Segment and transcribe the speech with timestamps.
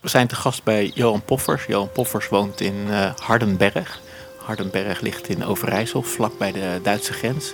[0.00, 1.64] We zijn te gast bij Johan Poffers.
[1.66, 4.00] Johan Poffers woont in uh, Hardenberg.
[4.44, 7.52] Hardenberg ligt in Overijssel, vlak bij de Duitse grens.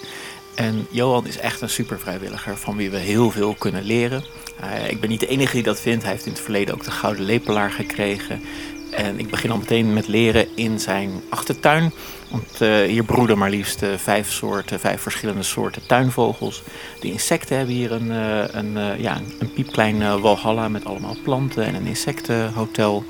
[0.55, 4.25] En Johan is echt een super vrijwilliger van wie we heel veel kunnen leren.
[4.61, 6.03] Uh, ik ben niet de enige die dat vindt.
[6.03, 8.43] Hij heeft in het verleden ook de Gouden Lepelaar gekregen.
[8.93, 11.93] En ik begin al meteen met leren in zijn achtertuin.
[12.31, 16.63] Want uh, hier broeden maar liefst uh, vijf, soorten, vijf verschillende soorten tuinvogels.
[17.01, 21.75] De insecten hebben hier een, uh, een, ja, een piepklein walhalla met allemaal planten en
[21.75, 23.05] een insectenhotel.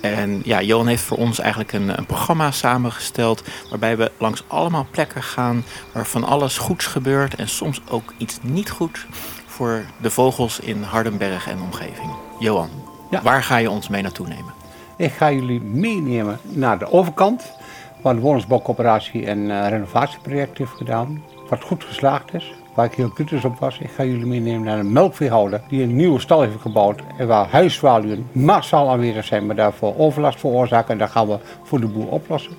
[0.00, 4.86] En ja, Johan heeft voor ons eigenlijk een, een, programma samengesteld waarbij we langs allemaal
[4.90, 9.06] plekken gaan waar van alles goeds gebeurt en soms ook iets niet goed
[9.46, 12.10] voor de vogels in Hardenberg en omgeving.
[12.38, 12.70] Johan,
[13.10, 13.22] ja.
[13.22, 14.55] waar ga je ons mee naartoe nemen?
[14.98, 17.52] Ik ga jullie meenemen naar de overkant,
[18.00, 23.08] waar de woningsbouwcoöperatie een uh, renovatieproject heeft gedaan, wat goed geslaagd is, waar ik heel
[23.08, 23.78] kritisch op was.
[23.78, 27.48] Ik ga jullie meenemen naar een melkveehouder die een nieuwe stal heeft gebouwd en waar
[27.48, 32.08] huisvaluwen massaal aanwezig zijn, maar daarvoor overlast veroorzaken en dat gaan we voor de boer
[32.08, 32.52] oplossen.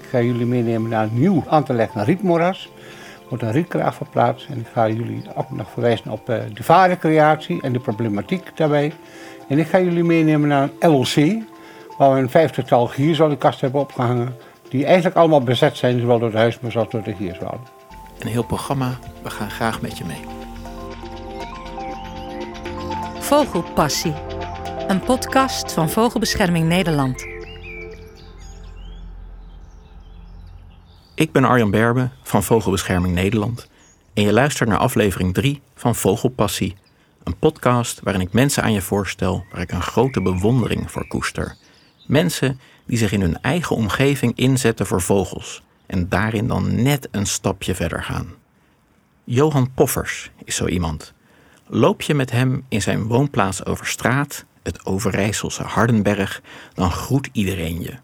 [0.00, 2.70] Ik ga jullie meenemen naar een nieuw aan te leggen rietmoeras.
[3.18, 6.62] Er wordt een rietkraag verplaatst en ik ga jullie ook nog verwijzen op uh, de
[6.62, 8.92] vaarrecreatie en de problematiek daarbij.
[9.48, 11.42] En ik ga jullie meenemen naar een LOC,
[11.98, 14.36] waar we een vijftigtal gierzwaluwkasten hebben opgehangen.
[14.68, 17.62] Die eigenlijk allemaal bezet zijn, zowel door de huismus als door de gierzwaluw.
[18.18, 20.20] Een heel programma, we gaan graag met je mee.
[23.18, 24.14] Vogelpassie,
[24.88, 27.26] een podcast van Vogelbescherming Nederland.
[31.14, 33.68] Ik ben Arjan Berbe van Vogelbescherming Nederland
[34.14, 36.76] en je luistert naar aflevering 3 van Vogelpassie,
[37.24, 41.56] een podcast waarin ik mensen aan je voorstel waar ik een grote bewondering voor koester.
[42.06, 47.26] Mensen die zich in hun eigen omgeving inzetten voor vogels en daarin dan net een
[47.26, 48.34] stapje verder gaan.
[49.24, 51.14] Johan Poffers is zo iemand.
[51.66, 56.42] Loop je met hem in zijn woonplaats over straat, het Overijsselse Hardenberg,
[56.74, 57.94] dan groet iedereen je.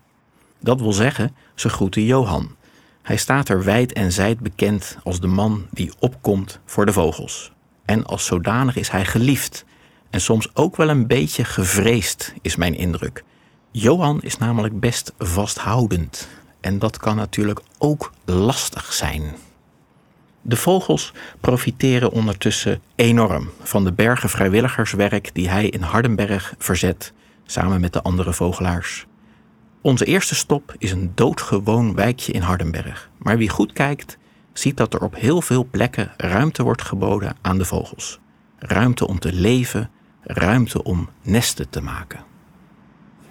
[0.60, 2.56] Dat wil zeggen, ze groeten Johan.
[3.02, 7.52] Hij staat er wijd en zijd bekend als de man die opkomt voor de vogels.
[7.84, 9.64] En als zodanig is hij geliefd
[10.10, 13.24] en soms ook wel een beetje gevreesd, is mijn indruk.
[13.74, 16.28] Johan is namelijk best vasthoudend
[16.60, 19.22] en dat kan natuurlijk ook lastig zijn.
[20.42, 27.12] De vogels profiteren ondertussen enorm van de bergen vrijwilligerswerk die hij in Hardenberg verzet
[27.44, 29.06] samen met de andere vogelaars.
[29.80, 34.18] Onze eerste stop is een doodgewoon wijkje in Hardenberg, maar wie goed kijkt,
[34.52, 38.18] ziet dat er op heel veel plekken ruimte wordt geboden aan de vogels.
[38.58, 39.90] Ruimte om te leven,
[40.22, 42.31] ruimte om nesten te maken.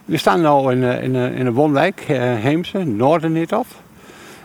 [0.05, 3.67] We staan nu in, in, in een woonwijk, uh, Heemse, Noorderniethof.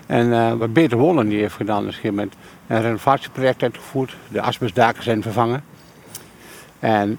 [0.06, 2.34] En uh, wat Beter Wonen die heeft gedaan is met
[2.66, 4.16] een renovatieproject uitgevoerd.
[4.28, 5.64] De asbestdaken zijn vervangen.
[6.78, 7.18] En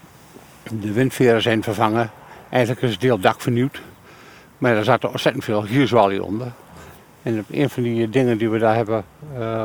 [0.80, 2.10] de windveren zijn vervangen.
[2.50, 3.80] Eigenlijk is het deel dak vernieuwd.
[4.58, 6.52] Maar er zaten ontzettend veel gierzwaluwen onder.
[7.22, 9.04] En een van die dingen die we daar hebben
[9.38, 9.62] uh,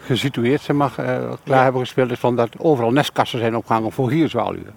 [0.00, 4.08] gesitueerd, zeg maar, uh, klaar hebben gespeeld, is van dat overal nestkassen zijn opgehangen voor
[4.08, 4.74] gierzwaluwen.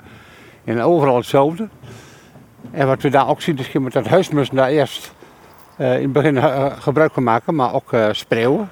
[0.63, 1.67] En overal hetzelfde.
[2.71, 5.13] En wat we daar ook zien is dat huismussen daar eerst
[5.77, 8.69] uh, in het begin uh, gebruik van maken, maar ook uh, spreeuwen.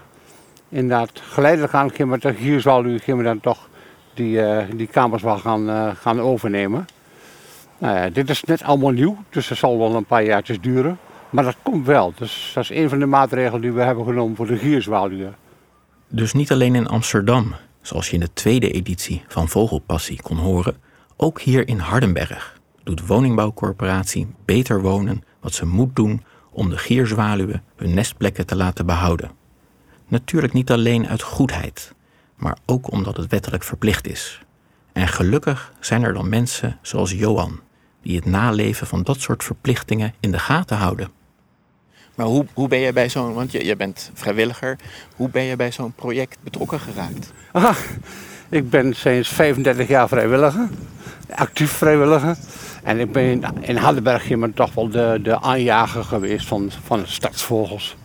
[0.70, 3.70] Inderdaad, geleidelijk aan gaan we hier zal u we dan toch
[4.14, 4.40] die,
[4.76, 6.86] die kamers wel gaan, gaan overnemen.
[7.78, 11.00] Nou dit is net allemaal nieuw, dus het zal wel een paar jaartjes duren.
[11.30, 12.14] Maar dat komt wel.
[12.16, 15.36] Dus dat is een van de maatregelen die we hebben genomen voor de gierzwaluwen.
[16.08, 20.78] Dus niet alleen in Amsterdam, zoals je in de tweede editie van Vogelpassie kon horen,
[21.18, 27.64] ook hier in Hardenberg doet woningbouwcorporatie Beter Wonen wat ze moet doen om de gierzwaluwen
[27.76, 29.32] hun nestplekken te laten behouden.
[30.08, 31.94] Natuurlijk niet alleen uit goedheid,
[32.36, 34.42] maar ook omdat het wettelijk verplicht is.
[34.94, 37.60] En gelukkig zijn er dan mensen zoals Johan,
[38.02, 41.10] die het naleven van dat soort verplichtingen in de gaten houden.
[42.16, 44.80] Maar hoe, hoe ben je bij zo'n, want je, je bent vrijwilliger,
[45.16, 47.32] hoe ben je bij zo'n project betrokken geraakt?
[47.52, 47.78] Ah,
[48.52, 50.70] ik ben sinds 35 jaar vrijwilliger,
[51.36, 52.36] actief vrijwilliger.
[52.84, 57.08] En ik ben in, in Hardenberg toch wel de, de aanjager geweest van, van de
[57.08, 57.96] stadsvogels.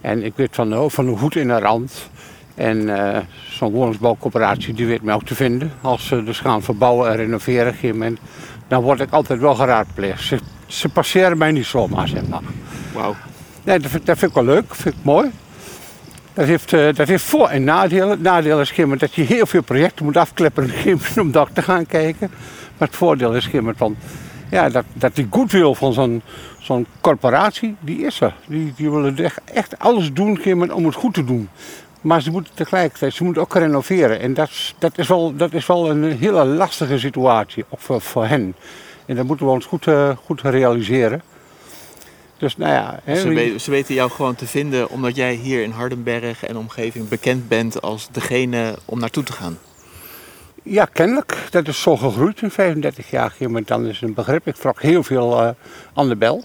[0.00, 2.10] En ik weet van de, van de hoed in de rand.
[2.54, 3.18] En uh,
[3.50, 5.72] zo'n woningsbouwcoöperatie die weet mij ook te vinden.
[5.80, 8.18] Als ze dus gaan verbouwen en renoveren, moment,
[8.68, 10.22] dan word ik altijd wel geraadpleegd.
[10.22, 12.42] Ze, ze passeren mij niet zomaar, zeg maar.
[12.92, 13.14] Wauw.
[13.64, 15.30] Nee, dat, vind, dat vind ik wel leuk, vind ik mooi.
[16.34, 18.10] Dat heeft, uh, dat heeft voor- en nadelen.
[18.10, 20.70] Het nadeel is dat je heel veel projecten moet afklippen
[21.20, 22.30] om daar te gaan kijken.
[22.78, 23.96] Maar het voordeel is van,
[24.50, 26.22] ja, dat, dat die goodwill van zo'n
[26.58, 28.34] zo'n corporatie, die is er.
[28.46, 30.36] Die, die willen echt, echt alles doen
[30.72, 31.48] om het goed te doen.
[32.00, 34.20] Maar ze moeten tegelijkertijd, ze moeten ook renoveren.
[34.20, 38.54] En dat, dat, is, wel, dat is wel een hele lastige situatie, voor, voor hen.
[39.06, 41.22] En dat moeten we ons goed, uh, goed realiseren.
[42.42, 43.14] Dus nou ja...
[43.14, 47.08] Ze, weten, ze, weten jou gewoon te vinden omdat jij hier in Hardenberg en omgeving
[47.08, 49.58] bekend bent als degene om naartoe te gaan.
[50.62, 51.46] Ja, kennelijk.
[51.50, 53.34] Dat is zo gegroeid in 35 jaar.
[53.48, 54.46] Maar dan is een begrip.
[54.46, 55.48] Ik trok heel veel uh,
[55.94, 56.44] aan de bel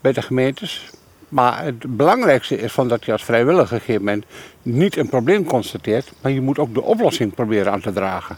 [0.00, 0.90] bij de gemeentes.
[1.28, 4.24] Maar het belangrijkste is van dat je als vrijwilliger op een gegeven moment
[4.62, 8.36] niet een probleem constateert, maar je moet ook de oplossing proberen aan te dragen.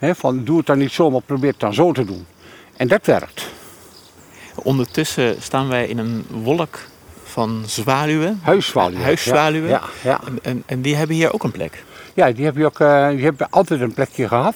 [0.00, 2.26] van doe het dan niet zo, maar probeer het dan zo te doen.
[2.76, 3.59] En dat werkt.
[4.62, 6.78] Ondertussen staan wij in een wolk
[7.24, 8.40] van zwaluwen.
[8.42, 9.02] Huiszwaluwen.
[9.02, 9.68] Huiszwaluwen.
[9.68, 11.84] Ja, ja, En, en, en, die hebben hier ook een plek.
[12.14, 14.54] Ja, die hebben, ook, uh, die hebben altijd een plekje gehad.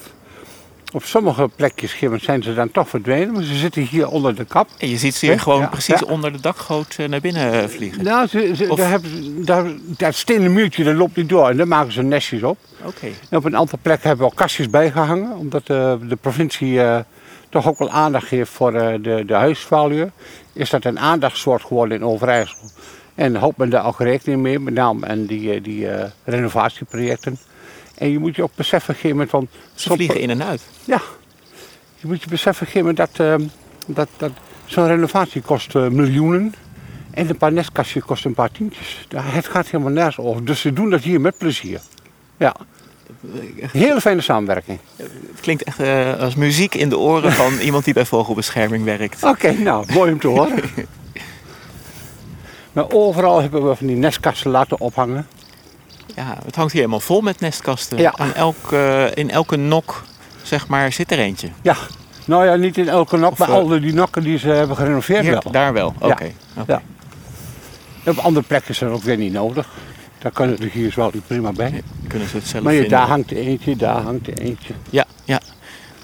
[0.92, 4.68] Op sommige plekjes zijn ze dan toch verdwenen, maar ze zitten hier onder de kap.
[4.78, 8.04] En je ziet ze hier gewoon precies onder de dakgoot eh, naar binnen eh, vliegen?
[8.04, 11.68] Nou, ze, ze, daar hebben, daar, dat stenen muurtje, dat loopt niet door en daar
[11.68, 12.58] maken ze nestjes op.
[12.84, 13.06] Oké.
[13.30, 16.80] En op een aantal plekken hebben we al kastjes bijgehangen, omdat de, de provincie
[17.54, 20.12] toch ook wel aandacht geeft voor de, de huisvaluwen.
[20.52, 22.70] Is dat een aandachtsoort geworden in Overijssel.
[23.14, 25.88] En houdt men daar ook rekening mee, met name en die, die
[26.24, 27.38] renovatieprojecten.
[27.94, 29.48] En je moet je ook beseffen gegeven van...
[29.74, 30.62] Ze vliegen in en uit.
[30.84, 31.00] Ja.
[31.96, 33.40] Je moet je beseffen een gegeven moment dat,
[33.86, 34.32] dat, dat
[34.64, 36.54] zo'n renovatie kost uh, miljoenen.
[37.10, 39.06] En een paar nestkastjes kosten een paar tientjes.
[39.14, 40.44] Het gaat helemaal nergens over.
[40.44, 41.80] Dus ze doen dat hier met plezier.
[42.36, 42.56] Ja.
[43.72, 44.78] Hele fijne samenwerking.
[44.96, 49.22] Het klinkt echt uh, als muziek in de oren van iemand die bij vogelbescherming werkt.
[49.22, 50.62] Oké, nou, mooi om te horen.
[52.72, 55.26] maar overal hebben we van die nestkasten laten ophangen.
[56.14, 57.98] Ja, het hangt hier helemaal vol met nestkasten.
[57.98, 58.12] Ja.
[58.16, 60.02] Aan elk, uh, in elke nok
[60.42, 61.48] zeg maar, zit er eentje.
[61.62, 61.76] Ja,
[62.24, 65.22] nou ja, niet in elke nok, maar uh, al die nokken die ze hebben gerenoveerd
[65.22, 65.52] hier, wel.
[65.52, 66.06] Daar wel, oké.
[66.06, 66.34] Okay.
[66.54, 66.62] Ja.
[66.62, 66.80] Okay.
[68.04, 68.10] ja.
[68.10, 69.68] Op andere plekken is dat ook weer niet nodig.
[70.24, 71.70] Daar kunnen de hier wel prima bij.
[71.70, 74.74] Ja, kunnen ze het zelf maar je, daar hangt eentje, daar hangt eentje.
[74.90, 75.40] Ja, ja.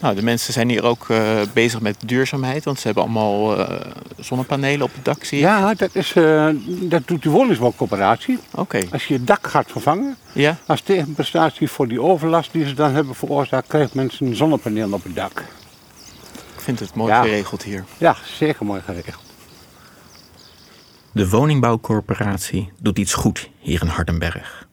[0.00, 3.80] Nou, de mensen zijn hier ook uh, bezig met duurzaamheid, want ze hebben allemaal uh,
[4.18, 5.44] zonnepanelen op het dak, zie je?
[5.44, 8.38] Ja, dat, is, uh, dat doet de woningsbouwcoöperatie.
[8.50, 8.80] Oké.
[8.92, 10.56] Als je het dak gaat vervangen, ja?
[10.66, 15.04] als tegenprestatie voor die overlast die ze dan hebben veroorzaakt, krijgt mensen een zonnepaneel op
[15.04, 15.38] het dak.
[16.54, 17.22] Ik vind het mooi ja.
[17.22, 17.84] geregeld hier.
[17.98, 19.29] Ja, zeker mooi geregeld.
[21.12, 24.68] De woningbouwcorporatie doet iets goed hier in Hardenberg.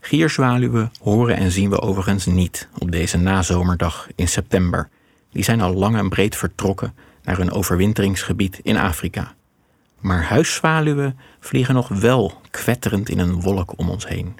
[0.00, 4.88] Gierzwaluwen horen en zien we overigens niet op deze nazomerdag in september.
[5.32, 9.34] Die zijn al lang en breed vertrokken naar hun overwinteringsgebied in Afrika.
[10.00, 14.36] Maar huiszwaluwen vliegen nog wel kwetterend in een wolk om ons heen.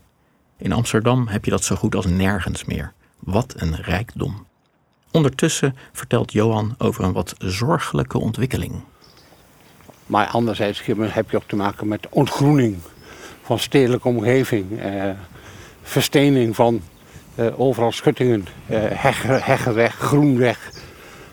[0.58, 2.92] In Amsterdam heb je dat zo goed als nergens meer.
[3.18, 4.46] Wat een rijkdom.
[5.10, 8.82] Ondertussen vertelt Johan over een wat zorgelijke ontwikkeling.
[10.08, 12.76] Maar anderzijds heb je ook te maken met ontgroening
[13.42, 14.80] van stedelijke omgeving.
[14.80, 15.10] Eh,
[15.82, 16.80] verstening van
[17.34, 20.70] uh, overal schuttingen, uh, heggen, heggen weg, groen weg.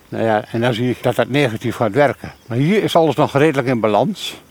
[0.09, 2.31] Nou ja, en dan zie ik dat dat negatief gaat werken.
[2.47, 4.41] Maar hier is alles nog redelijk in balans.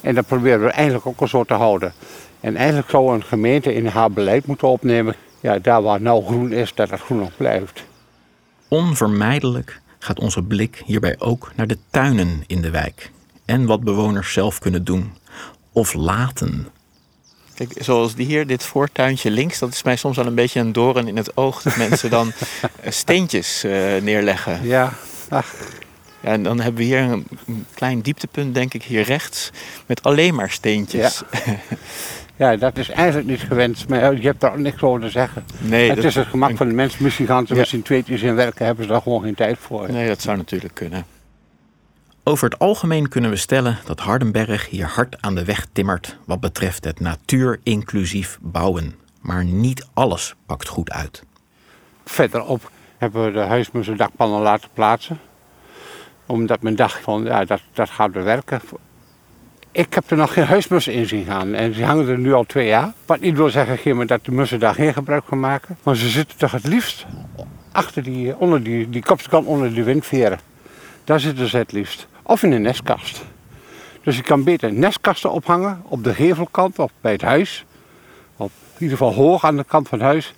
[0.00, 1.92] En dat proberen we eigenlijk ook al zo te houden.
[2.40, 5.14] En eigenlijk zou een gemeente in haar beleid moeten opnemen...
[5.40, 7.84] Ja, daar waar nou groen is, dat het groen ook blijft.
[8.68, 13.10] Onvermijdelijk gaat onze blik hierbij ook naar de tuinen in de wijk.
[13.44, 15.12] En wat bewoners zelf kunnen doen.
[15.72, 16.68] Of laten
[17.54, 20.72] Kijk, zoals die hier, dit voortuintje links, dat is mij soms wel een beetje een
[20.72, 21.62] doorn in het oog.
[21.62, 24.66] Dat mensen dan eh, steentjes uh, neerleggen.
[24.66, 24.92] Ja,
[25.28, 25.54] ach.
[26.20, 27.26] Ja, en dan hebben we hier een
[27.74, 29.50] klein dieptepunt, denk ik, hier rechts.
[29.86, 31.22] Met alleen maar steentjes.
[31.44, 31.56] Ja.
[32.36, 35.44] Ja, dat is eigenlijk niet gewenst, maar je hebt daar ook niks over te zeggen.
[35.58, 37.02] Nee, het is het gemak van de mensen.
[37.02, 37.64] Misschien gaan ze ja.
[37.64, 39.92] z'n tweetjes in werken, hebben ze daar gewoon geen tijd voor.
[39.92, 41.04] Nee, dat zou natuurlijk kunnen.
[42.24, 46.40] Over het algemeen kunnen we stellen dat Hardenberg hier hard aan de weg timmert wat
[46.40, 48.94] betreft het natuurinclusief bouwen.
[49.20, 51.24] Maar niet alles pakt goed uit.
[52.04, 55.20] Verderop hebben we de huismussen dakpannen laten plaatsen.
[56.26, 58.60] Omdat men dacht van ja, dat, dat gaat werken.
[59.72, 62.44] Ik heb er nog geen huismussen in zien gaan en die hangen er nu al
[62.44, 62.92] twee jaar.
[63.06, 65.76] Wat niet wil zeggen dat de mussen daar geen gebruik van maken.
[65.82, 67.06] Maar ze zitten toch het liefst
[67.72, 70.38] achter die, onder die, die kopstekant onder de windveren.
[71.04, 72.10] Daar zitten ze het liefst.
[72.22, 73.24] Of in een nestkast.
[74.02, 77.64] Dus je kan beter nestkasten ophangen op de gevelkant of bij het huis.
[78.36, 80.34] Op in ieder geval hoog aan de kant van het huis.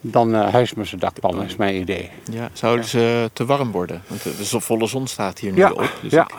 [0.00, 2.10] Dan uh, huismussendakpannen is mijn idee.
[2.30, 4.02] Ja, zouden ze te warm worden?
[4.06, 5.92] Want de volle zon staat hier nu ja, op.
[6.02, 6.22] Dus ja.
[6.22, 6.34] Ik...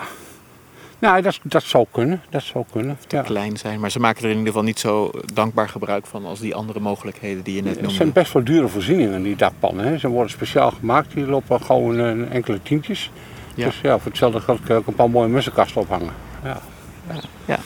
[0.99, 2.21] Nou, dat, dat zou kunnen.
[2.29, 2.97] Dat zou kunnen.
[3.07, 3.21] Te ja.
[3.21, 3.79] klein zijn.
[3.79, 6.79] Maar ze maken er in ieder geval niet zo dankbaar gebruik van als die andere
[6.79, 7.87] mogelijkheden die je net noemde.
[7.87, 9.85] Het zijn best wel dure voorzieningen, die dakpannen.
[9.85, 9.97] Hè.
[9.97, 11.13] Ze worden speciaal gemaakt.
[11.13, 13.11] Die lopen gewoon uh, enkele tientjes.
[13.59, 13.65] Ja.
[13.65, 16.13] Dus ja, voor hetzelfde geld kun je ook een paar mooie mussenkasten ophangen.
[16.43, 16.61] Ja.
[17.45, 17.59] ja.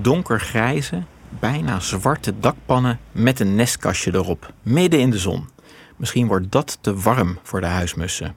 [0.00, 5.48] Donkergrijze, bijna zwarte dakpannen met een nestkastje erop, midden in de zon.
[5.96, 8.34] Misschien wordt dat te warm voor de huismussen.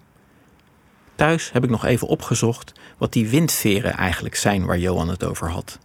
[1.15, 5.49] Thuis heb ik nog even opgezocht wat die windveren eigenlijk zijn waar Johan het over
[5.49, 5.79] had.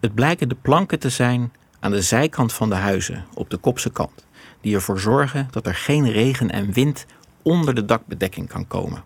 [0.00, 3.90] Het blijken de planken te zijn aan de zijkant van de huizen, op de kopse
[3.90, 4.26] kant,
[4.60, 7.06] die ervoor zorgen dat er geen regen en wind
[7.42, 9.02] onder de dakbedekking kan komen.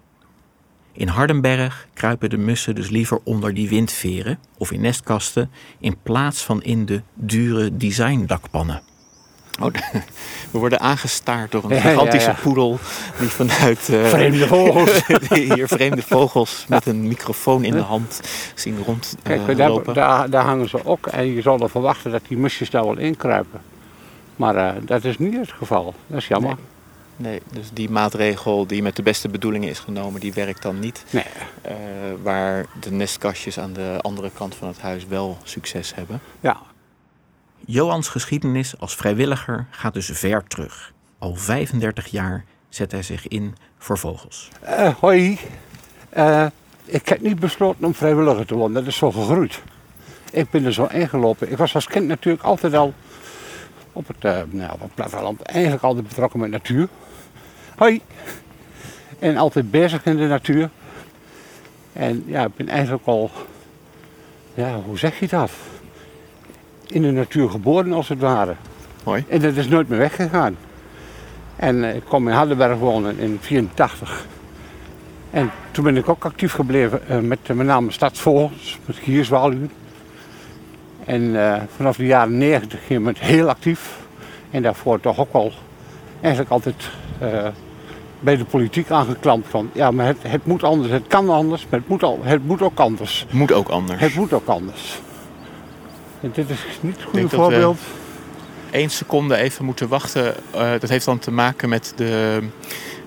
[0.92, 6.42] In Hardenberg kruipen de mussen dus liever onder die windveren of in nestkasten in plaats
[6.42, 8.82] van in de dure designdakpannen.
[9.60, 9.70] Oh,
[10.52, 12.78] we worden aangestaard door een gigantische ja, poedel
[13.18, 13.88] die vanuit...
[13.88, 15.06] Uh, vreemde vogels.
[15.54, 18.20] hier vreemde vogels met een microfoon in de hand
[18.54, 22.10] zien rond uh, Kijk, daar, daar, daar, hangen ze ook en je zal er verwachten
[22.10, 23.60] dat die musjes daar wel inkruipen.
[24.36, 25.94] Maar uh, dat is niet het geval.
[26.06, 26.54] Dat is jammer.
[26.54, 26.71] Nee.
[27.16, 27.40] Nee.
[27.52, 31.04] dus die maatregel die met de beste bedoelingen is genomen, die werkt dan niet.
[31.10, 31.24] Nee.
[32.22, 36.20] waar de nestkastjes aan de andere kant van het huis wel succes hebben.
[36.40, 36.60] Ja,
[37.66, 40.92] Johans geschiedenis als vrijwilliger gaat dus ver terug.
[41.18, 44.48] Al 35 jaar zet hij zich in voor vogels.
[44.64, 45.38] Uh, hoi,
[46.16, 46.46] uh,
[46.84, 48.74] ik heb niet besloten om vrijwilliger te worden.
[48.74, 49.62] Dat is zo gegroeid.
[50.30, 51.50] Ik ben er zo ingelopen.
[51.50, 52.94] Ik was als kind natuurlijk altijd al
[53.92, 56.88] op het, uh, nou, op het platteland eigenlijk altijd betrokken met natuur.
[57.76, 58.00] Hoi.
[59.18, 60.70] En altijd bezig in de natuur.
[61.92, 63.30] En ja, ik ben eigenlijk al,
[64.54, 65.50] ja, hoe zeg je dat?
[66.92, 68.54] in de natuur geboren als het ware.
[69.04, 69.24] Mooi.
[69.28, 70.56] En dat is nooit meer weggegaan.
[71.56, 74.26] En uh, ik kwam in Hardenberg wonen in 1984.
[75.30, 79.70] En toen ben ik ook actief gebleven uh, met met name stadsvogels, met gierzwaluwen.
[81.04, 81.36] En
[81.76, 83.98] vanaf de jaren 90 ging ik heel actief.
[84.50, 85.52] En daarvoor toch ook wel
[86.20, 86.90] eigenlijk altijd
[88.22, 91.80] bij de politiek aangeklampt van ja, maar het, het moet anders, het kan anders, maar
[91.80, 93.20] het moet, al, het moet ook anders.
[93.20, 94.00] Het moet ook anders.
[94.00, 95.00] Het moet ook anders.
[96.20, 97.78] En dit is niet het goede voorbeeld.
[98.70, 100.34] Eén seconde even moeten wachten.
[100.54, 102.38] Uh, dat heeft dan te maken met de,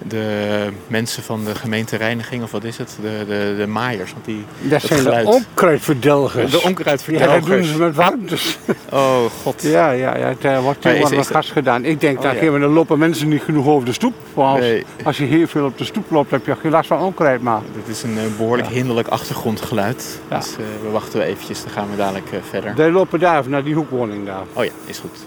[0.08, 2.98] de mensen van de gemeentereiniging, of wat is het?
[3.02, 4.12] De, de, de maaiers.
[4.12, 5.26] Want die, dat, zijn geluid.
[5.26, 6.52] de onkruidverdelgers.
[6.52, 7.34] De onkruidverdelgers.
[7.34, 8.58] Ja, dat doen ze met warmtes.
[8.92, 9.62] Oh god.
[9.62, 11.86] Ja, ja, ja het uh, wordt tegenwoordig met gas gedaan.
[11.86, 12.40] Ik denk, oh, daar ja.
[12.40, 14.14] geven, lopen mensen niet genoeg over de stoep.
[14.34, 14.86] Als, nee.
[15.04, 17.42] als je heel veel op de stoep loopt, heb je geen last van onkruid.
[17.42, 17.62] Maar.
[17.76, 18.74] Dat is een uh, behoorlijk ja.
[18.74, 20.20] hinderlijk achtergrondgeluid.
[20.30, 20.38] Ja.
[20.38, 22.76] Dus uh, we wachten we eventjes, dan gaan we dadelijk verder.
[22.76, 24.44] Die lopen daar even naar die hoekwoning daar.
[24.54, 25.26] Oh ja, is goed.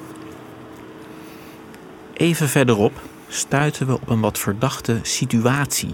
[2.13, 2.93] Even verderop
[3.29, 5.91] stuiten we op een wat verdachte situatie.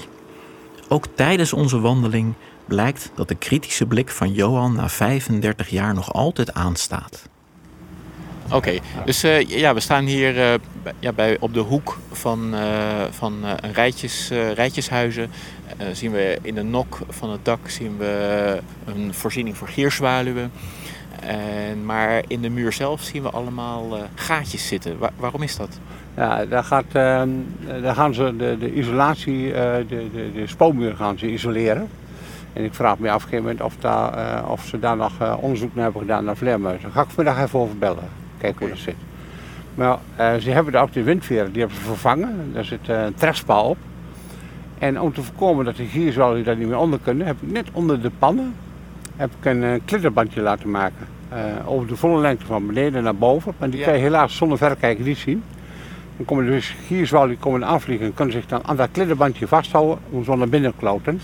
[0.88, 6.12] Ook tijdens onze wandeling blijkt dat de kritische blik van Johan na 35 jaar nog
[6.12, 7.28] altijd aanstaat.
[8.50, 10.54] Oké, dus uh, ja, we staan hier uh,
[10.98, 12.60] ja, bij, op de hoek van, uh,
[13.10, 15.30] van een rijtjes, rijtjeshuizen.
[15.92, 20.52] zien we in de nok van het dak zien we een voorziening voor gierzwaluwen.
[21.20, 24.98] En, maar in de muur zelf zien we allemaal gaatjes zitten.
[25.16, 25.78] waarom is dat?
[26.16, 26.92] Ja, daar, gaat,
[27.82, 31.88] daar gaan ze de, de isolatie, uh, de, de, de spookmuur gaan ze isoleren.
[32.52, 35.12] En ik vraag me af een gegeven moment of, daar, uh, of ze daar nog
[35.22, 36.82] uh, onderzoek naar hebben gedaan naar vleermuizen.
[36.82, 38.96] Daar ga ik vandaag even over bellen, kijken hoe dat zit.
[39.74, 39.98] Maar
[40.40, 42.50] ze hebben daar ook de windveren, die hebben ze vervangen.
[42.52, 43.76] Daar zit een trekpaal op.
[44.78, 47.68] En om te voorkomen dat de gierzwallen daar niet meer onder kunnen, heb ik net
[47.72, 48.54] onder de pannen
[49.16, 51.06] heb ik een klitterbandje laten maken.
[51.64, 53.54] over de volle lengte van beneden naar boven.
[53.58, 53.84] Maar die ja.
[53.84, 55.42] kan je helaas zonder verrekijker niet zien.
[56.16, 60.24] Dan komen dus gierzwallen komen afvliegen en kunnen zich dan aan dat klittenbandje vasthouden om
[60.24, 61.20] zo naar binnen te kloten.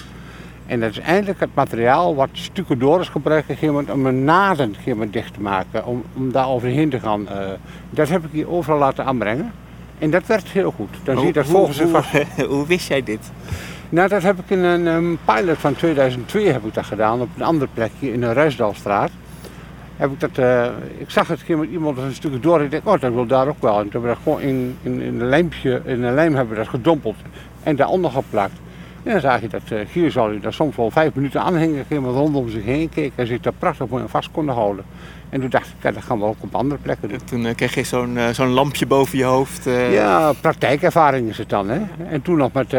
[0.67, 4.75] En dat is eigenlijk het materiaal wat stucadoris gebruiken om een naden
[5.11, 7.21] dicht te maken, om, om daar overheen te gaan.
[7.21, 7.49] Uh,
[7.91, 9.53] dat heb ik hier overal laten aanbrengen.
[9.99, 10.97] En dat werkt heel goed.
[11.03, 12.11] Dan hoe, zie je dat volgens hoe, vast...
[12.55, 13.31] hoe wist jij dit?
[13.89, 17.29] Nou, dat heb ik in een, een, pilot van 2002 heb ik dat gedaan op
[17.37, 19.11] een andere plekje in de Ruisdalstraat
[20.01, 20.67] heb ik dat, uh,
[20.99, 22.63] ik zag het keer met iemand een stukje door.
[22.63, 23.79] Ik dacht, oh, dat wil daar ook wel.
[23.79, 26.55] En toen hebben we dat gewoon in, in, in, een lijmpje, in een lijm hebben
[26.55, 27.17] we dat gedompeld
[27.63, 28.53] en daaronder geplakt.
[29.03, 32.49] En dan zag je dat uh, gierzalje daar soms wel vijf minuten aanhingen, iemand rondom
[32.49, 34.85] zich heen keek en zich daar prachtig mooi vast konden houden.
[35.31, 37.25] En toen dacht ik, ja, dat gaan we ook op andere plekken doen.
[37.25, 39.67] Toen uh, kreeg je zo'n uh, zo'n lampje boven je hoofd.
[39.67, 39.93] Uh...
[39.93, 41.69] Ja, praktijkervaring is het dan.
[41.69, 41.81] Hè?
[42.09, 42.73] En toen nog met,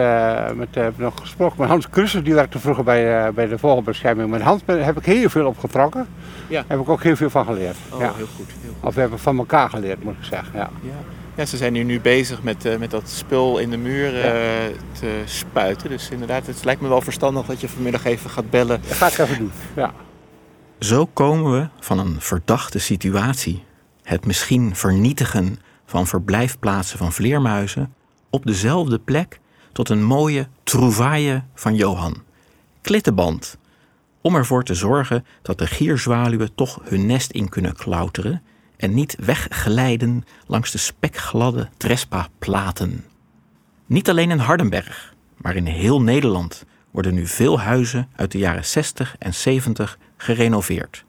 [0.56, 4.30] met nog gesproken met Hans Krusser, die werkte vroeger bij, bij de vogelbescherming.
[4.30, 6.08] Met Hans heb ik heel veel opgetrokken.
[6.48, 6.64] Ja.
[6.68, 7.78] Heb ik ook heel veel van geleerd.
[7.90, 8.12] Oh, ja.
[8.16, 8.88] heel goed, heel goed.
[8.88, 10.52] Of we hebben van elkaar geleerd, moet ik zeggen.
[10.54, 10.70] Ja.
[10.82, 10.92] ja.
[11.36, 14.32] Ja, ze zijn hier nu bezig met, met dat spul in de muur ja.
[15.00, 15.90] te spuiten.
[15.90, 18.82] Dus inderdaad, het lijkt me wel verstandig dat je vanmiddag even gaat bellen.
[18.88, 19.92] Dat ga ik even doen, ja.
[20.82, 23.64] Zo komen we van een verdachte situatie,
[24.04, 27.94] het misschien vernietigen van verblijfplaatsen van vleermuizen,
[28.30, 29.40] op dezelfde plek
[29.72, 32.24] tot een mooie trouvaille van Johan.
[32.82, 33.58] Klittenband,
[34.22, 38.42] om ervoor te zorgen dat de gierzwaluwen toch hun nest in kunnen klauteren
[38.78, 43.06] en niet wegglijden langs de spekgladde Trespa-platen.
[43.86, 48.66] Niet alleen in Hardenberg, maar in heel Nederland worden nu veel huizen uit de jaren
[48.66, 51.06] 60 en 70 gerenoveerd.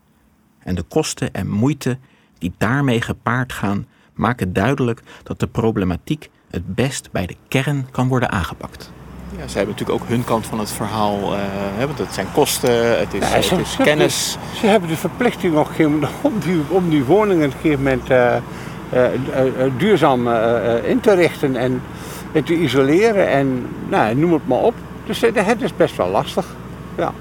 [0.59, 1.99] En de kosten en moeite
[2.39, 8.09] die daarmee gepaard gaan, maken duidelijk dat de problematiek het best bij de kern kan
[8.09, 8.93] worden aangepakt.
[9.37, 11.35] Ja, ze hebben natuurlijk ook hun kant van het verhaal.
[11.35, 11.41] eh,
[11.77, 14.39] hè, want het zijn kosten, het is, Ja, het is kennis.
[14.61, 18.11] Ze hebben de verplichting op een om die, om die woningen op een gegeven moment
[18.11, 20.29] eh, eh, duurzaam
[20.85, 21.83] in te richten en,
[22.45, 24.75] te isoleren en nou, noem het maar op.
[25.07, 26.47] Dus het is best wel lastig.
[26.97, 27.13] Ja.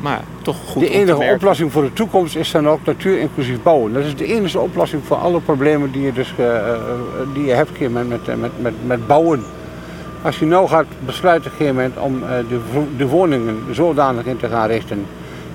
[0.00, 3.92] Maar toch goed de enige oplossing voor de toekomst is dan ook natuur inclusief bouwen.
[3.92, 6.74] Dat is de enige oplossing voor alle problemen die je, dus, eh, eh,
[7.34, 9.44] die je hebt moment met, met, met, met bouwen.
[10.22, 12.60] Als je nou gaat besluiten op een gegeven moment om eh, de,
[12.96, 15.06] de woningen zodanig in te gaan richten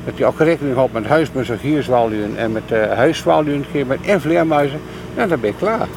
[0.06, 3.66] dat je ook rekening houdt met huismus en gierzwaluwen en met uh, huiszwaluwen
[4.06, 4.80] en vleermuizen,
[5.16, 5.88] nou, dan ben je klaar.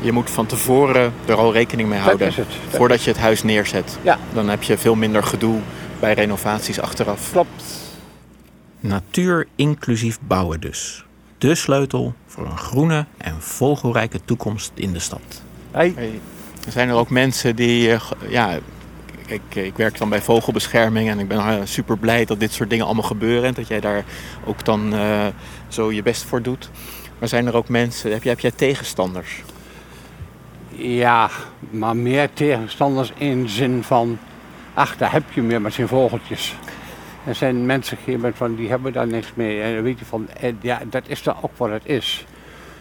[0.00, 2.26] Je moet van tevoren er al rekening mee houden.
[2.26, 2.46] is het.
[2.70, 3.98] Dat Voordat je het huis neerzet.
[4.02, 4.18] Ja.
[4.32, 5.58] Dan heb je veel minder gedoe
[6.00, 7.30] bij renovaties achteraf.
[7.32, 7.64] Klopt.
[8.80, 11.04] Natuur inclusief bouwen dus.
[11.38, 15.42] De sleutel voor een groene en vogelrijke toekomst in de stad.
[15.70, 15.92] Hey.
[15.96, 16.20] Hey,
[16.68, 17.92] Zijn er ook mensen die...
[17.92, 18.58] eh, ja,
[19.26, 22.70] ik, ik werk dan bij vogelbescherming en ik ben eh, super blij dat dit soort
[22.70, 23.48] dingen allemaal gebeuren.
[23.48, 24.04] En dat jij daar
[24.44, 25.26] ook dan eh,
[25.68, 26.70] zo je best voor doet.
[27.18, 28.12] Maar zijn er ook mensen...
[28.12, 29.42] Heb jij, heb jij tegenstanders?
[30.68, 31.30] Ja,
[31.70, 34.18] maar meer tegenstanders in zin van,
[34.76, 36.56] ach, daar heb je meer met zijn vogeltjes.
[37.24, 37.98] Er zijn mensen
[38.34, 39.60] van, die hebben daar niks mee.
[39.60, 42.26] En dan weet je van, eh, ja, dat is dan ook wat het is.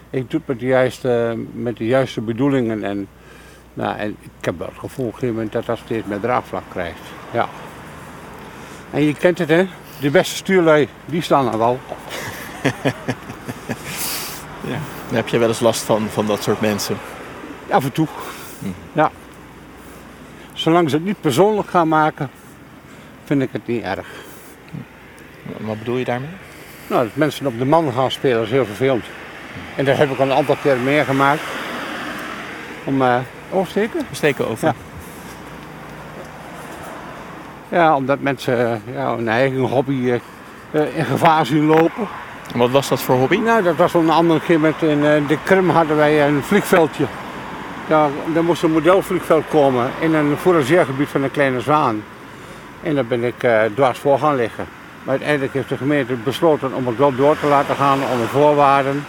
[0.09, 2.83] Ik doe het met de juiste, met de juiste bedoelingen.
[2.83, 3.07] En,
[3.73, 6.99] nou, en ik heb wel het gevoel moment dat dat steeds meer draagvlak krijgt.
[7.33, 7.49] Ja.
[8.91, 9.67] En je kent het, hè?
[9.99, 11.79] De beste stuurlui, die staan er wel.
[15.07, 16.97] Daar heb je wel eens last van, van dat soort mensen.
[17.69, 18.07] Af en toe.
[18.93, 19.11] Ja.
[20.65, 22.29] Zolang ze het niet persoonlijk gaan maken,
[23.23, 24.07] vind ik het niet erg.
[25.57, 26.29] Wat bedoel je daarmee?
[26.87, 29.05] Nou, dat mensen op de man gaan spelen is heel vervelend.
[29.75, 31.41] En dat heb ik al een aantal keer meegemaakt.
[32.83, 33.17] Om eh
[33.51, 34.01] oversteken?
[34.11, 34.67] Steken over.
[34.67, 34.75] Ja.
[37.69, 40.19] Ja, omdat mensen eh, ja, hun eigen hobby
[40.71, 42.07] eh, in gevaar zien lopen.
[42.53, 43.37] En wat was dat voor hobby?
[43.37, 47.05] Nou, dat was een ander keer met in de Krim hadden wij een vliegveldje.
[47.87, 52.03] Daar, daar moest een modelvliegveld komen in een fourageergebied van een kleine zwaan.
[52.83, 54.65] En daar ben ik eh, dwars voor gaan liggen.
[55.03, 59.05] Maar uiteindelijk heeft de gemeente besloten om het wel door te laten gaan onder voorwaarden.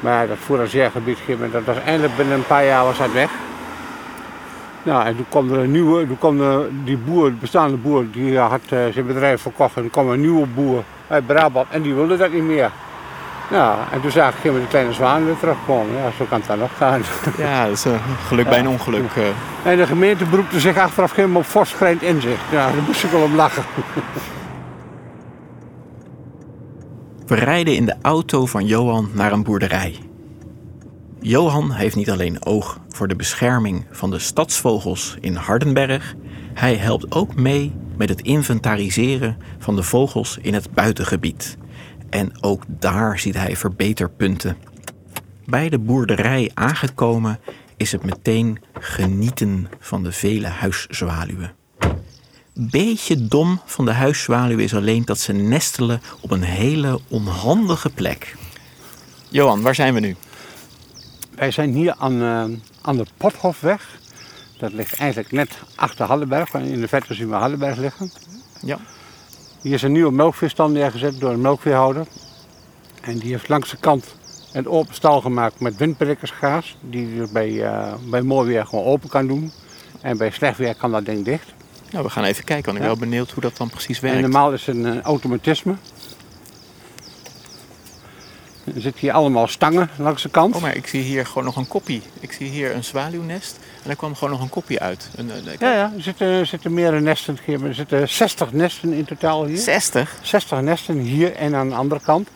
[0.00, 1.18] Maar dat fourageergebied,
[1.52, 3.30] dat was eindelijk binnen een paar jaar was weg.
[4.82, 8.04] Nou, en toen kwam er een nieuwe, toen kwam er die boer, de bestaande boer,
[8.12, 9.76] die had eh, zijn bedrijf verkocht.
[9.76, 12.70] En toen kwam een nieuwe boer uit Brabant en die wilde dat niet meer.
[13.50, 15.94] Nou, en toen zag ik een de kleine zwaan weer terugkomen.
[15.96, 17.02] Ja, zo kan het dan nog gaan.
[17.38, 19.10] Ja, dat is een geluk bij een ongeluk.
[19.16, 19.70] eh.
[19.70, 22.42] En de gemeente beroepte zich achteraf helemaal op fors schrijnend inzicht.
[22.50, 23.62] Ja, daar moest ik wel om lachen.
[27.26, 29.98] We rijden in de auto van Johan naar een boerderij.
[31.20, 36.14] Johan heeft niet alleen oog voor de bescherming van de stadsvogels in Hardenberg,
[36.54, 41.56] hij helpt ook mee met het inventariseren van de vogels in het buitengebied.
[42.10, 44.56] En ook daar ziet hij verbeterpunten.
[45.46, 47.40] Bij de boerderij aangekomen
[47.76, 51.54] is het meteen genieten van de vele huiszwaluwen.
[52.54, 58.36] Beetje dom van de huiszwaluwen is alleen dat ze nestelen op een hele onhandige plek.
[59.28, 60.16] Johan, waar zijn we nu?
[61.34, 62.44] Wij zijn hier aan, eh,
[62.82, 63.98] aan de Pothofweg.
[64.58, 66.54] Dat ligt eigenlijk net achter Hallenberg.
[66.54, 68.10] In de verte zien we Hallenberg liggen.
[68.60, 68.78] Ja.
[69.60, 72.06] Hier is een nieuwe melkveestand neergezet door een melkveehouder.
[73.00, 74.04] En die heeft langs de kant
[74.52, 76.76] een open stal gemaakt met windprikkersgaas.
[76.80, 79.52] Die je bij, eh, bij mooi weer gewoon open kan doen.
[80.00, 81.52] En bij slecht weer kan dat ding dicht.
[81.90, 82.98] Nou, we gaan even kijken, want ik ben Ja.
[82.98, 84.20] wel benieuwd hoe dat dan precies En werkt.
[84.20, 85.74] normaal is het een automatisme.
[88.74, 90.54] Er zitten hier allemaal stangen langs de kant.
[90.54, 92.02] Oh, maar ik zie hier gewoon nog een koppie.
[92.20, 95.08] Ik zie hier een zwaluwnest en daar kwam gewoon nog een koppie uit.
[95.16, 97.38] Een, eh, Ja, ja, er zitten, zitten meerdere nesten.
[97.46, 99.58] Er zitten 60 nesten in totaal hier.
[99.58, 100.16] 60?
[100.22, 102.28] 60 nesten hier en aan de andere kant.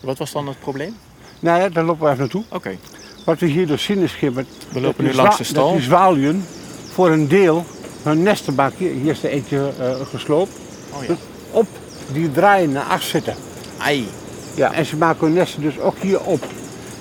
[0.00, 0.96] Wat was dan het probleem?
[1.40, 2.44] Nou ja, daar lopen we even naartoe.
[2.48, 2.76] Oké,
[3.24, 5.64] Wat we hier dus zien is Gibbert, we lopen die nu langs de stal.
[5.68, 6.46] Dat die zwaluwen
[6.92, 7.64] voor een deel
[8.02, 8.76] hun nesten maken.
[8.78, 10.52] Hier, is er eentje eh, gesloopt.
[10.92, 11.14] Oh ja.
[11.50, 11.66] Op
[12.12, 13.34] die draaien naar acht zitten.
[13.78, 14.08] Ai.
[14.54, 16.44] Ja, en ze maken hun nesten dus ook hier op.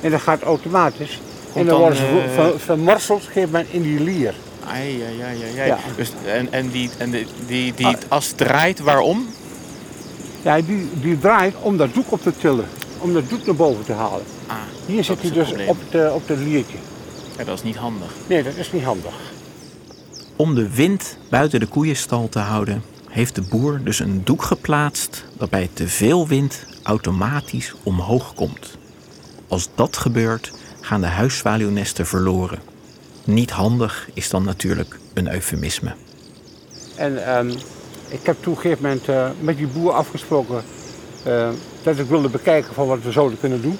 [0.02, 1.20] En dat gaat automatisch.
[1.54, 3.30] en dan, dan, worden ze eh, ver- vermorseld
[3.70, 4.34] in die lier.
[4.68, 5.78] Ai, ja, ja, ja.
[5.96, 7.94] Dus, en en, die, en die, die, die Ah.
[8.08, 9.26] as draait waarom?
[10.42, 12.66] Ja, die, die draait om dat doek op te tillen.
[13.00, 14.24] Om dat doek naar boven te halen.
[14.48, 15.68] Ah, Hier zit hij dus probleem.
[15.68, 16.78] op, de, op dat liertje.
[17.38, 18.12] Ja, dat is niet handig.
[18.28, 19.14] Nee, dat is niet handig.
[20.36, 25.26] Om de wind buiten de koeienstal te houden, heeft de boer dus een doek geplaatst
[25.38, 28.78] dat bij te veel wind automatisch omhoog komt.
[29.48, 32.60] Als dat gebeurt, gaan de huiszwaluwnesten verloren.
[33.24, 35.94] Niet handig is dan natuurlijk een eufemisme.
[36.96, 37.50] En ehm,
[38.08, 40.63] ik heb toen een gegeven moment eh, met die boer afgesproken
[41.24, 41.50] eh,
[41.84, 43.78] dat ik wilde bekijken van wat we zouden kunnen doen.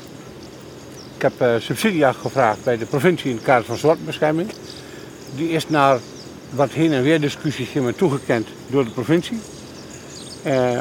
[1.16, 4.50] Ik heb uh, subsidie gevraagd bij de provincie in het kader van zwartbescherming.
[5.36, 6.00] Die is naar
[6.50, 9.40] wat heen en weer discussies toegekend door de provincie.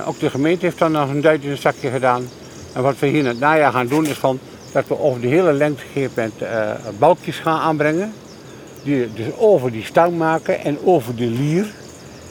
[0.06, 2.28] Ook de gemeente heeft dan nog een duit in een zakje gedaan.
[2.72, 4.38] En wat we hier in het najaar gaan doen is van
[4.72, 6.32] dat we over de hele lengte gegeven
[6.98, 8.12] balkjes gaan aanbrengen.
[8.82, 11.66] Die dus over die stang maken en over de lier.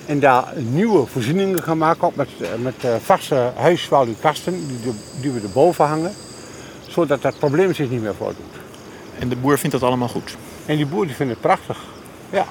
[0.06, 2.30] En daar nieuwe voorzieningen gaan maken met,
[2.62, 6.12] met eh, vaste huisvalukasten die, die we erboven hangen.
[6.88, 8.56] Zodat dat probleem zich niet meer voordoet.
[9.20, 10.38] En de boer vindt dat allemaal goed?
[10.66, 11.78] En die boer die vindt het prachtig.
[12.30, 12.46] Ja.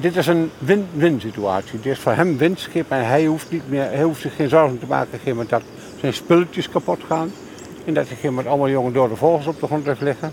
[0.00, 1.80] Dit is een win-win situatie.
[1.80, 4.78] Dit is voor hem winstschip en hij hoeft, niet meer, hij hoeft zich geen zorgen
[4.78, 5.62] te maken dat
[6.00, 7.32] zijn spulletjes kapot gaan.
[7.84, 10.32] En dat hij met allemaal jonge dode vogels op de grond heeft liggen.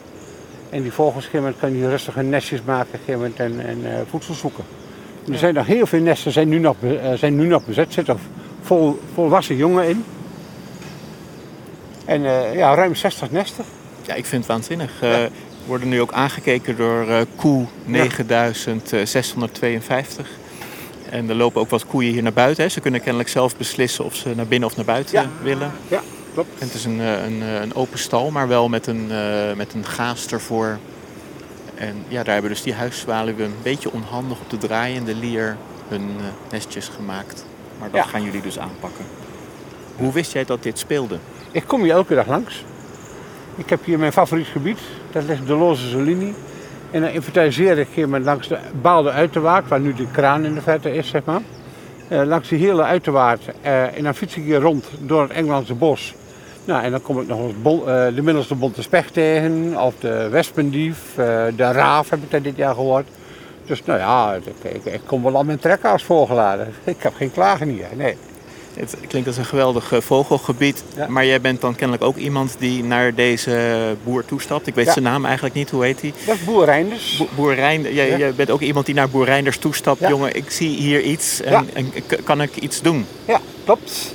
[0.69, 4.63] En die vogels kan hij rustig een nestjes maken en, en uh, voedsel zoeken.
[5.32, 7.88] Er zijn nog heel veel nesten zijn nu nog, uh, zijn nu nog bezet.
[7.88, 8.17] Er zitten
[8.62, 10.04] vol, volwassen jongen in.
[12.06, 13.65] En uh, ja, ruim 60 nesten.
[14.02, 14.91] Ja, ik vind het waanzinnig.
[15.02, 15.30] Ja.
[15.65, 20.30] Worden nu ook aangekeken door koe 9652.
[21.10, 22.63] En er lopen ook wat koeien hier naar buiten.
[22.63, 22.69] Hè.
[22.69, 25.71] Ze kunnen kennelijk zelf beslissen of ze naar binnen of naar buiten willen.
[25.88, 26.02] Ja,
[26.34, 26.60] klopt.
[26.60, 29.08] En het is een, een, een open stal, maar wel met een,
[29.56, 30.80] met een gaas ervoor
[31.76, 36.02] en ja, daar hebben dus die huiszwaluwen een beetje onhandig op de draaiende lier hun
[36.02, 37.45] uh, nestjes gemaakt.
[37.80, 39.06] Maar dat gaan jullie dus aanpakken.
[39.95, 41.17] Hoe wist jij dat dit speelde?
[41.52, 42.63] Ik kom hier elke dag langs.
[43.56, 44.80] Ik heb hier mijn favoriet gebied.
[45.12, 46.34] Dat ligt de Loze linie.
[46.92, 50.62] En dan inventariseer ik hier langs de baalde uiterwaard, waar nu de kraan in de
[50.62, 51.42] verte is, zeg maar.
[52.10, 53.42] Uh, langs die hele uiterwaard.
[53.66, 56.16] Uh, en dan fiets ik hier rond door het Engelse bos.
[56.66, 60.28] Nou, en dan kom ik nog eens uh, de middelste bonte specht tegen, of de
[60.30, 60.98] wespendief,
[61.56, 63.08] de raaf heb ik daar dit jaar gehoord.
[63.66, 66.68] Dus nou ja, ik, ik, kom wel al mijn trekkaars voorgeladen.
[66.84, 68.18] Ik heb geen klagen hier, nee.
[68.74, 72.84] Het klinkt als een geweldig eh, vogelgebied, maar jij bent dan kennelijk ook iemand die
[72.84, 74.68] naar deze boer toestapt.
[74.68, 76.14] Ik weet zijn naam eigenlijk niet, hoe heet hij?
[76.26, 77.18] Dat is Boer Reinders.
[77.18, 80.08] Bo boer Reinders, jij, jij, bent ook iemand die naar Boer Reinders toestapt.
[80.08, 83.06] Jongen, ik zie hier iets en, en kan ik iets doen?
[83.26, 84.14] Ja, klopt.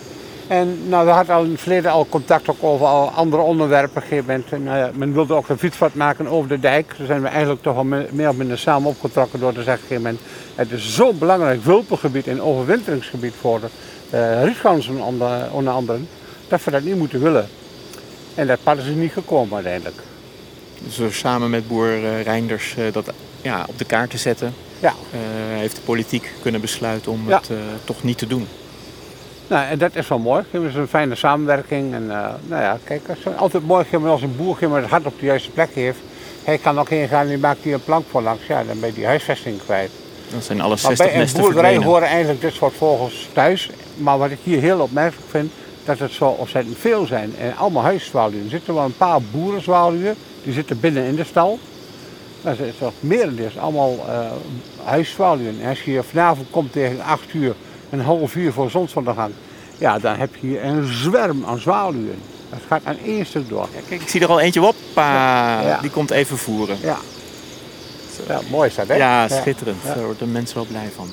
[0.48, 4.02] En nou, we hadden al in het verleden al contact ook over al andere onderwerpen.
[4.02, 6.94] Gegeven nou men wilde ook een fietspad maken over de dijk.
[6.98, 10.18] Daar zijn we eigenlijk toch al meer of minder samen opgetrokken door te zeggen...
[10.54, 13.66] Het is zo'n belangrijk wulpengebied en overwinteringsgebied voor de
[14.14, 15.98] uh, rietganzen onder, onder andere...
[16.48, 17.48] dat we dat niet moeten willen.
[18.34, 19.96] En dat pad is er niet gekomen uiteindelijk.
[20.78, 24.54] Dus samen met boer uh, Reinders uh, dat ja, op de kaart te zetten...
[24.80, 24.94] Ja.
[25.48, 27.50] heeft de politiek kunnen besluiten om het
[27.84, 28.46] toch niet te doen.
[29.48, 30.44] Nou, en dat is wel mooi.
[30.50, 31.94] Het is een fijne samenwerking.
[31.94, 35.20] En uh, nou ja, kijk, het is altijd mooi als een boer het hart op
[35.20, 35.98] de juiste plek heeft.
[36.44, 38.46] Hij kan ook ingaan en maakt hier een plank voor langs.
[38.46, 39.90] Ja, dan ben je die huisvesting kwijt.
[40.32, 43.70] Dat zijn alle 60 maar bij een boerderij horen eigenlijk dit soort vogels thuis.
[43.96, 45.52] Maar wat ik hier heel opmerkelijk vind,
[45.84, 47.34] dat het zo ontzettend veel zijn.
[47.38, 48.44] En allemaal huiszwaluwen.
[48.44, 51.58] Er zitten wel een paar boerenzwaluwen, die zitten binnen in de stal.
[52.42, 52.92] Dat is toch
[53.36, 54.26] is allemaal uh,
[54.84, 55.56] huiszwaluwen.
[55.62, 57.54] En als je vanavond komt tegen 8 uur
[57.90, 59.32] een half uur voor zonsondergang,
[59.78, 62.18] ja, dan heb je hier een zwerm aan zwaluwen.
[62.50, 63.68] Dat gaat aan één stuk door.
[63.74, 64.74] Ja, kijk, ik zie er al eentje op.
[64.94, 65.78] Ja.
[65.80, 66.76] Die komt even voeren.
[66.82, 66.98] Ja.
[68.26, 68.94] Ja, mooi is dat, hè?
[68.94, 69.82] Ja, schitterend.
[69.84, 71.08] Daar worden de mensen wel blij van.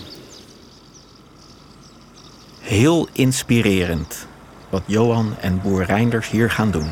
[2.60, 4.28] Heel inspirerend
[4.70, 6.92] wat Johan en boer Reinders hier gaan doen.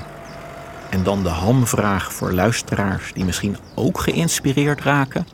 [0.90, 5.28] En dan de hamvraag voor luisteraars die misschien ook geïnspireerd raken.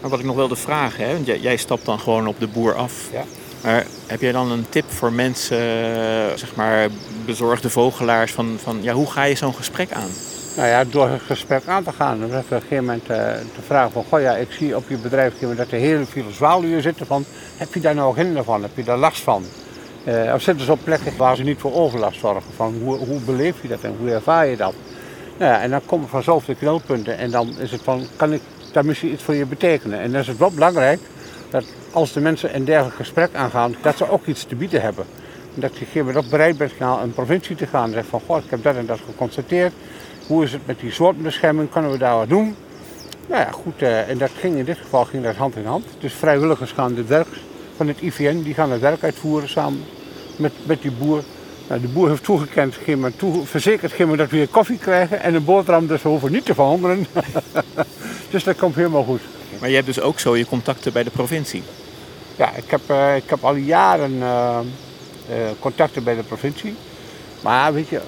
[0.00, 2.46] Maar wat ik nog wilde vragen, hè, want jij, jij stapt dan gewoon op de
[2.46, 3.08] boer af.
[3.12, 3.24] Ja.
[3.62, 5.58] Maar heb jij dan een tip voor mensen,
[6.38, 6.88] zeg maar
[7.24, 10.10] bezorgde vogelaars, van, van ja, hoe ga je zo'n gesprek aan?
[10.60, 12.24] Nou ja, door het gesprek aan te gaan.
[12.24, 15.70] op een gegeven moment te vragen van, goh ja, ik zie op je bedrijf dat
[15.70, 17.06] er heel veel zwaluwen zitten.
[17.06, 17.24] Van,
[17.56, 18.62] heb je daar nou hinder van?
[18.62, 19.44] Heb je daar last van?
[20.04, 22.52] Uh, of zitten ze op plekken waar ze niet voor overlast zorgen?
[22.56, 24.74] Van, hoe, hoe beleef je dat en hoe ervaar je dat?
[25.38, 28.42] Nou ja, en dan komen vanzelf de knelpunten en dan is het van, kan ik
[28.72, 30.00] daar misschien iets voor je betekenen?
[30.00, 31.00] En dan is het wel belangrijk
[31.50, 35.04] dat als de mensen een dergelijk gesprek aangaan, dat ze ook iets te bieden hebben.
[35.54, 38.44] En dat je ook bereid bent naar een provincie te gaan en zegt van, goh,
[38.44, 39.72] ik heb dat en dat geconstateerd.
[40.30, 41.70] Hoe is het met die soortbescherming?
[41.70, 42.56] Kunnen we daar wat doen?
[43.26, 45.84] Nou ja, goed, en dat ging in dit geval ging dat hand in hand.
[45.98, 47.28] Dus vrijwilligers gaan het werk
[47.76, 49.84] van het IVN, die gaan het werk uitvoeren samen
[50.36, 51.22] met, met die boer.
[51.68, 52.76] Nou, de boer heeft toegekend,
[53.16, 56.54] toe, verzekerd dat we weer koffie krijgen en een boterham, dus we hoeven niet te
[56.54, 57.06] veranderen.
[58.30, 59.20] dus dat komt helemaal goed.
[59.60, 61.62] Maar je hebt dus ook zo je contacten bij de provincie.
[62.36, 64.58] Ja, ik heb, eh, ik heb al jaren eh,
[65.28, 66.74] eh, contacten bij de provincie.
[67.42, 68.00] Maar weet je,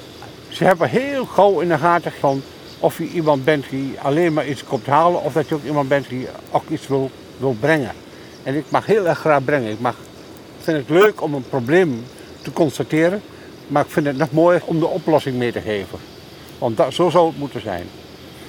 [0.52, 2.42] ze hebben heel gauw in de gaten van
[2.78, 5.88] of je iemand bent die alleen maar iets komt halen of dat je ook iemand
[5.88, 7.92] bent die ook iets wil, wil brengen.
[8.42, 9.70] En ik mag heel erg graag brengen.
[9.70, 9.96] Ik mag,
[10.60, 12.04] vind het leuk om een probleem
[12.42, 13.22] te constateren,
[13.66, 15.98] maar ik vind het nog mooi om de oplossing mee te geven.
[16.58, 17.86] Want dat, zo zou het moeten zijn.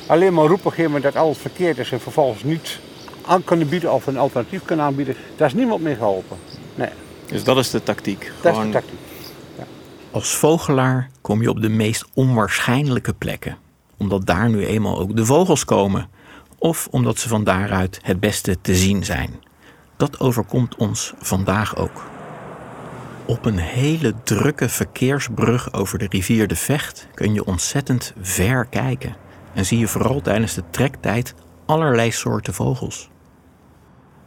[0.07, 2.79] Alleen maar roepen geven dat alles verkeerd is en vervolgens niet
[3.25, 6.37] aan kunnen bieden of een alternatief kunnen aanbieden, daar is niemand mee geholpen.
[6.75, 6.89] Nee,
[7.25, 8.31] Dus dat is de tactiek.
[8.41, 8.99] dat is de tactiek.
[10.13, 13.57] Als vogelaar kom je op de meest onwaarschijnlijke plekken,
[13.97, 16.09] omdat daar nu eenmaal ook de vogels komen,
[16.57, 19.43] of omdat ze van daaruit het beste te zien zijn.
[19.97, 22.03] Dat overkomt ons vandaag ook.
[23.25, 29.15] Op een hele drukke verkeersbrug over de rivier de Vecht kun je ontzettend ver kijken
[29.53, 33.09] en zie je vooral tijdens de trektijd allerlei soorten vogels.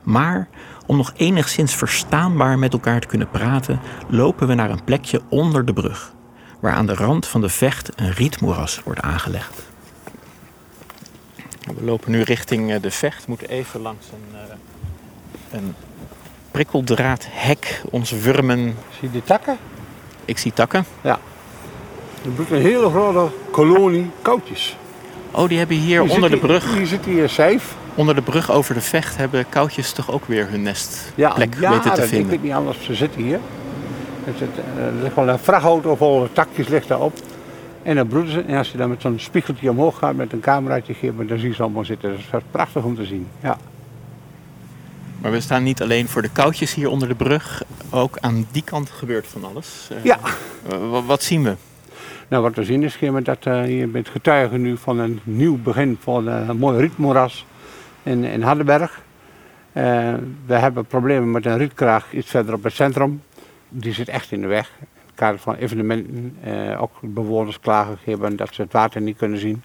[0.03, 0.49] Maar
[0.87, 5.65] om nog enigszins verstaanbaar met elkaar te kunnen praten, lopen we naar een plekje onder
[5.65, 6.15] de brug,
[6.61, 9.67] waar aan de rand van de vecht een rietmoeras wordt aangelegd.
[11.75, 13.19] We lopen nu richting eh, de vecht.
[13.19, 15.75] We moeten even langs een, eh, een
[16.51, 17.83] prikkeldraadhek.
[17.91, 18.59] Onze wurmen.
[18.91, 19.59] Zie je die takken?
[20.25, 20.85] Ik zie takken.
[21.01, 21.19] Ja.
[22.25, 24.77] Er bloedt een hele grote kolonie koutjes.
[25.31, 26.75] Oh, die hebben hier Hier onder de brug.
[26.75, 27.77] Hier zit hier een.
[27.97, 31.95] Onder de brug over de vecht hebben koutjes toch ook weer hun nestplek Ja, weten
[31.95, 32.29] te ik vinden.
[32.29, 33.41] weet niet anders, ze zitten hier.
[34.25, 37.19] Er, eh, ligt wel een vrachtauto vol takjes ligt daarop.
[37.83, 38.41] En dan broeden ze.
[38.41, 41.49] En als je dan met zo'n spiegeltje omhoog gaat met een cameraatje geeft, dan zie
[41.49, 42.11] je ze allemaal zitten.
[42.31, 43.29] Dat is prachtig om te zien.
[43.43, 43.59] Ja.
[45.21, 47.63] Maar we staan niet alleen voor de koutjes hier onder de brug.
[47.91, 49.89] Ook aan die kant gebeurt van alles.
[49.91, 50.19] Eh, ja.
[51.07, 51.55] wat zien we?
[52.29, 55.99] Nou, wat we zien is dat eh, je bent getuige nu van een nieuw begin
[56.01, 57.47] van een mooi rietmoeras
[58.07, 59.03] in, in Hardenberg.
[59.73, 60.15] Eh,
[60.47, 63.23] we hebben problemen met een rietkraag iets verder op het centrum.
[63.69, 64.73] Die zit echt in de weg.
[64.81, 69.17] In het kader van evenementen, eh, ook bewoners klagen gegeven dat ze het water niet
[69.17, 69.63] kunnen zien.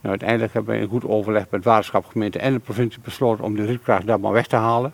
[0.00, 3.56] Nou, uiteindelijk hebben we in goed overleg met waterschap, gemeente en de provincie besloten om
[3.56, 4.92] de rietkraag daar maar weg te halen.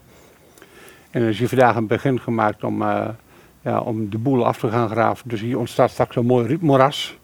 [1.11, 3.09] En er is hier vandaag een begin gemaakt om eh,
[3.61, 5.29] ja, om de boel af te gaan graven.
[5.29, 7.19] Dus hier ontstaat straks een mooi rietmoeras.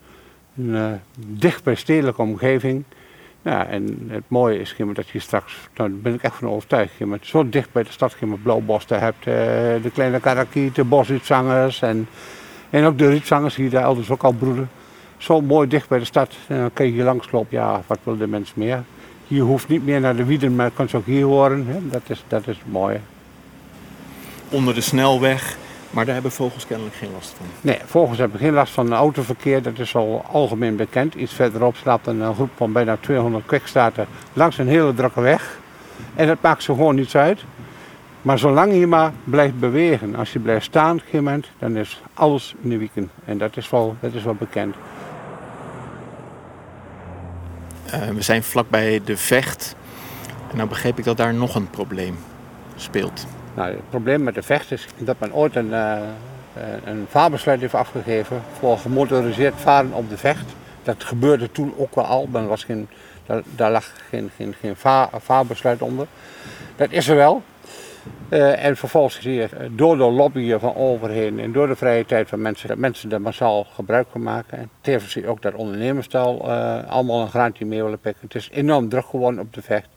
[0.56, 2.84] Een, dicht bij stedelijke omgeving.
[3.42, 6.92] Ja, en het mooie is dat je straks, nou, daar ben ik echt van overtuigd,
[7.26, 9.34] zo dicht bij de stad Blauwbos, daar hebt eh,
[9.82, 10.84] de kleine karakiet, de
[11.82, 12.08] en,
[12.70, 14.68] en ook de rietzangers die daar elders ook al broeden.
[15.20, 16.34] Zo mooi dicht bij de stad.
[16.46, 18.82] En dan kun je hier langslopen, ja, wat wil de mens meer?
[19.28, 21.66] Hier hoeft niet meer naar de wieden, maar kan ze ook hier horen.
[21.66, 21.88] Hè?
[21.88, 23.00] Dat, is, dat is mooi.
[24.48, 25.56] Onder de snelweg.
[25.90, 27.46] Maar daar hebben vogels kennelijk geen last van.
[27.60, 31.14] Nee, vogels hebben geen last van autoverkeer, dat is al algemeen bekend.
[31.14, 35.58] Iets verderop slaapt een eh, groep van bijna 200 kwikstaarten langs een hele drukke weg.
[36.14, 37.40] En dat maakt ze gewoon niets uit.
[38.22, 41.76] Maar zolang je maar blijft bewegen, als je blijft staan op een gegeven moment, dan
[41.76, 43.10] is alles in de wieken.
[43.24, 44.74] En dat is wel, dat is wel bekend.
[47.86, 49.74] Eh, we zijn vlakbij de vecht.
[50.50, 52.18] En nou begreep ik dat daar nog een probleem
[52.76, 53.26] speelt.
[53.60, 55.98] Nou, het probleem met de vecht is dat men ooit een, eh,
[56.84, 60.54] een vaarbesluit heeft afgegeven voor gemotoriseerd varen op de vecht.
[60.82, 62.88] Dat gebeurde toen ook wel al, was geen,
[63.56, 66.06] daar, lag geen, geen, geen va- vaarbesluit onder.
[66.76, 67.42] Dat is er wel.
[68.28, 72.28] Eh, en vervolgens zie je door de lobbyen van overheden en door de vrije tijd
[72.28, 74.58] van mensen, dat mensen er massaal gebruik van maken.
[74.58, 76.50] En tevens zie je ook dat ondernemers daar al,
[76.86, 78.22] allemaal een graantje mee willen pikken.
[78.22, 79.88] Het is enorm druk geworden op de vecht.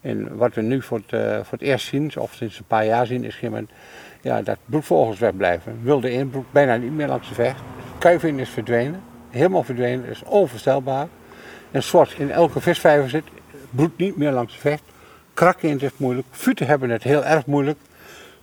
[0.00, 2.86] En wat we nu voor het, eh, voor het eerst zien, of sinds een paar
[2.86, 3.40] jaar zien, is
[4.22, 5.78] ja, dat broedvogels wegblijven.
[5.82, 7.60] Wilde inbroed bijna niet meer langs de vecht.
[7.98, 11.08] Kuiving is verdwenen, helemaal verdwenen, dat is onvoorstelbaar.
[11.70, 13.24] Een soort in elke visvijver zit,
[13.70, 14.82] broedt niet meer langs de vecht.
[15.34, 17.78] Krakken is moeilijk, futen hebben het heel erg moeilijk.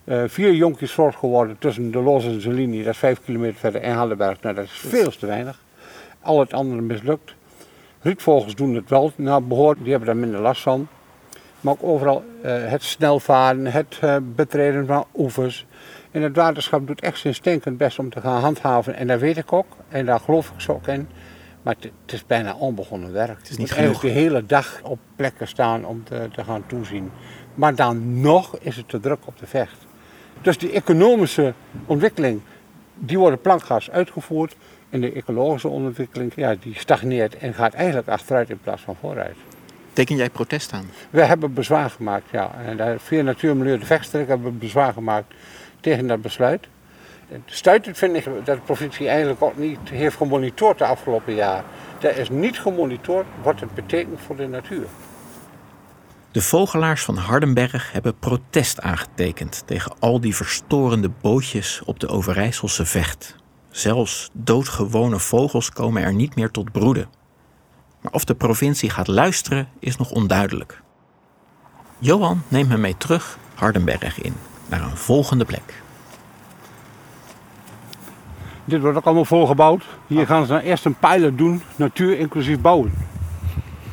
[0.03, 3.81] Eh, vier jonkjes groot geworden tussen de Loos en Zelini, dat is vijf kilometer verder,
[3.81, 4.41] en Hallenberg.
[4.41, 5.61] Nou, dat is veel te weinig.
[6.21, 7.35] Al het andere mislukt.
[8.01, 10.87] Rietvogels doen het wel naar behoort, die hebben daar minder last van.
[11.61, 15.65] Maar ook overal eh, het snelvaren, het eh, betreden van oevers.
[16.11, 18.95] En het waterschap doet echt zijn stinkend best om te gaan handhaven.
[18.95, 19.77] En dat weet ik ook.
[19.89, 21.07] En daar geloof ik zo ook in.
[21.61, 23.37] Maar het, is bijna onbegonnen werk.
[23.37, 27.11] Het is niet eigenlijk de hele dag op plekken staan om te, te gaan toezien.
[27.55, 29.85] Maar dan nog is het te druk op de vecht.
[30.41, 31.53] Dus die economische
[31.85, 32.41] ontwikkeling,
[32.93, 34.55] die wordt plankgas uitgevoerd.
[34.89, 39.35] En de ecologische ontwikkeling, ja, die stagneert en gaat eigenlijk achteruit in plaats van vooruit.
[39.97, 40.89] Teken jij protest aan?
[41.09, 42.55] We hebben bezwaar gemaakt, ja.
[42.65, 45.33] En daar via Natuur Milieu de Vechtstreek hebben we bezwaar gemaakt
[45.79, 46.67] tegen dat besluit.
[47.27, 51.63] Het Stuitend vind ik dat de provincie eigenlijk ook niet heeft gemonitord de afgelopen jaar.
[52.01, 54.85] Er is niet gemonitord wat het betekent voor de natuur.
[56.31, 62.85] De vogelaars van Hardenberg hebben protest aangetekend tegen al die verstorende bootjes op de Overijsselse
[62.85, 63.35] vecht.
[63.69, 67.17] Zelfs doodgewone vogels komen er niet meer tot broeden.
[68.07, 70.81] Maar of de provincie gaat luisteren is nog onduidelijk.
[71.99, 74.33] Johan neemt me mee terug Hardenberg in,
[74.69, 75.81] naar een volgende plek.
[78.65, 79.83] Dit wordt ook allemaal volgebouwd.
[80.07, 82.93] Hier gaan ze dan eerst een pilot doen, natuur inclusief bouwen.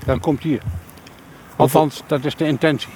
[0.04, 0.62] Dat komt hier.
[1.56, 2.92] Althans, dat is de intentie.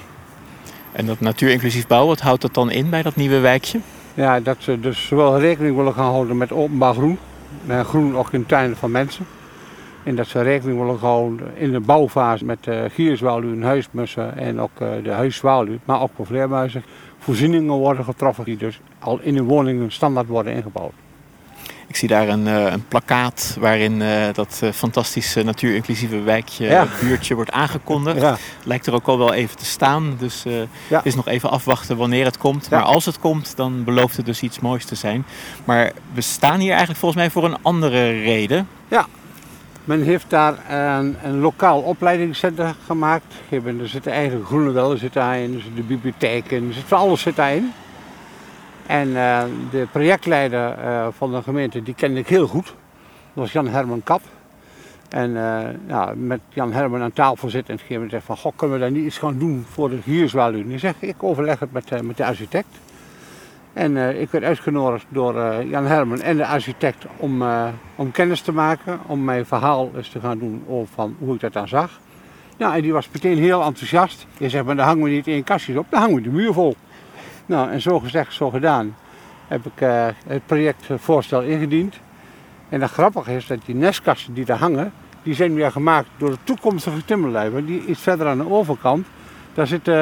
[0.91, 3.79] En dat natuur inclusief bouwen, wat houdt dat dan in bij dat nieuwe wijkje?
[4.13, 7.19] Ja, dat ze dus zowel rekening willen gaan houden met openbaar groen.
[7.67, 9.25] En groen ook in tuinen van mensen.
[10.09, 14.69] En dat ze rekening willen houden in de bouwfase met uh, gierzwaluwen, huismussen en ook
[14.81, 15.77] uh, de huiszwaluw.
[15.85, 16.83] Maar ook voor vleermuizen.
[17.19, 20.91] Voorzieningen worden getroffen die dus al in de woningen standaard worden ingebouwd.
[21.87, 26.87] Ik zie daar een, uh, een plakkaat waarin uh, dat uh, fantastische natuurinclusieve wijkje, Ja.
[27.01, 28.21] buurtje wordt aangekondigd.
[28.21, 28.37] Ja.
[28.63, 30.15] Lijkt er ook al wel even te staan.
[30.19, 30.97] Dus Ja.
[30.97, 32.67] het is nog even afwachten wanneer het komt.
[32.69, 32.77] Ja.
[32.77, 35.25] Maar als het komt, dan belooft het dus iets moois te zijn.
[35.65, 38.67] Maar we staan hier eigenlijk volgens mij voor een andere reden.
[39.83, 43.33] Men heeft daar een, een lokaal opleidingscentrum gemaakt.
[43.49, 47.71] Er zitten eigen groene welden zit daarin, er de bibliotheek in, er alles zit daarin.
[48.85, 52.65] En eh, de projectleider eh, van de gemeente, die kende ik heel goed.
[52.65, 52.73] Dat
[53.33, 54.21] was Jan Herman Kap.
[55.09, 55.37] En
[55.87, 59.05] eh, met Jan Herman aan tafel zitten en zegt van, goh, kunnen we daar niet
[59.05, 60.61] iets gaan doen voor de gierzwaluw?
[60.61, 62.67] En die zegt, ik overleg het met, met de architect.
[63.73, 68.11] En eh, ik werd uitgenodigd door eh, Jan Herman en de architect om, eh, om
[68.11, 71.53] kennis te maken, om mijn verhaal eens te gaan doen over van hoe ik dat
[71.53, 71.99] dan zag.
[72.57, 74.27] Ja, en die was meteen heel enthousiast.
[74.37, 76.53] Je zegt, maar daar hangen we niet één kastjes op, daar hangen we de muur
[76.53, 76.75] vol.
[77.45, 78.95] Nou, en zo gezegd, zo gedaan,
[79.47, 79.85] heb ik
[80.27, 81.99] het projectvoorstel ingediend.
[82.69, 84.91] En het grappige is dat die nestkasten die daar hangen,
[85.23, 87.65] die zijn weer gemaakt door de toekomstige timmerlui.
[87.65, 89.07] Die iets verder aan de overkant,
[89.53, 89.93] daar zitten,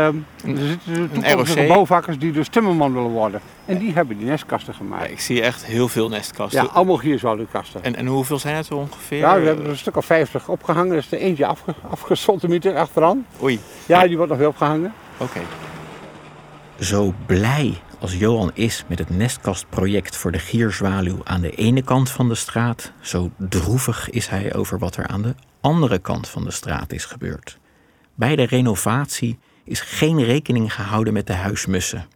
[0.43, 3.41] daar zitten de toekomstige bouwvakkers die dus timmerman willen worden.
[3.65, 5.11] En die hebben die nestkasten gemaakt.
[5.11, 6.63] Ik zie echt heel veel nestkasten.
[6.63, 7.83] Ja, allemaal gierzwaluwkasten.
[7.83, 9.17] En, en hoeveel zijn het zo ongeveer?
[9.17, 10.91] Ja, we hebben er een stuk of 50 opgehangen.
[10.91, 13.25] Er is er eentje afge, afgesloten achteraan.
[13.41, 14.93] Oei, Ja, die wordt nog weer opgehangen.
[15.17, 15.39] oké.
[16.79, 22.09] Zo blij als Johan is met het nestkastproject voor de gierzwaluw aan de ene kant
[22.09, 26.43] van de straat, zo droevig is hij over wat er aan de andere kant van
[26.43, 27.57] de straat is gebeurd.
[28.17, 32.07] Bij de renovatie is geen rekening gehouden met de huismussen.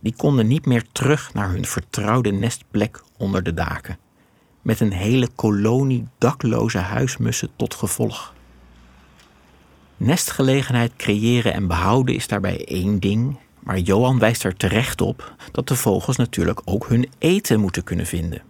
[0.00, 3.98] Die konden niet meer terug naar hun vertrouwde nestplek onder de daken.
[4.62, 8.34] Met een hele kolonie dakloze huismussen tot gevolg.
[9.96, 15.68] Nestgelegenheid creëren en behouden is daarbij één ding, maar Johan wijst er terecht op dat
[15.68, 18.42] de vogels natuurlijk ook hun eten moeten kunnen vinden.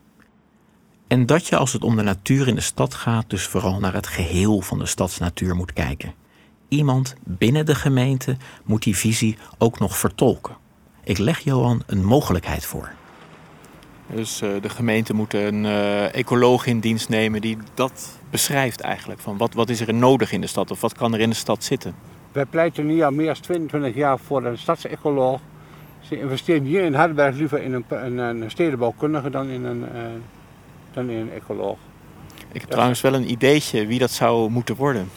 [1.07, 3.95] En dat je als het om de natuur in de stad gaat, dus vooral naar
[3.95, 6.23] het geheel van de stadsnatuur moet kijken.
[6.69, 10.57] Iemand binnen de gemeente moet die visie ook nog vertolken.
[11.05, 12.93] Ik leg Johan een mogelijkheid voor.
[14.07, 19.21] Dus eh, de gemeente moet een eh, ecoloog in dienst nemen die dat beschrijft eigenlijk.
[19.21, 21.37] Van wat, wat is er nodig in de stad of wat kan er in de
[21.37, 21.95] stad zitten?
[22.33, 25.41] Wij pleiten nu al meer dan 22 jaar voor een stadsecoloog.
[26.01, 30.01] Ze investeren hier in Hardenberg liever in een, een, een stedenbouwkundige dan in een, eh,
[30.93, 31.79] dan in een ecoloog.
[32.53, 35.09] Ik heb trouwens wel een ideetje wie dat zou moeten worden.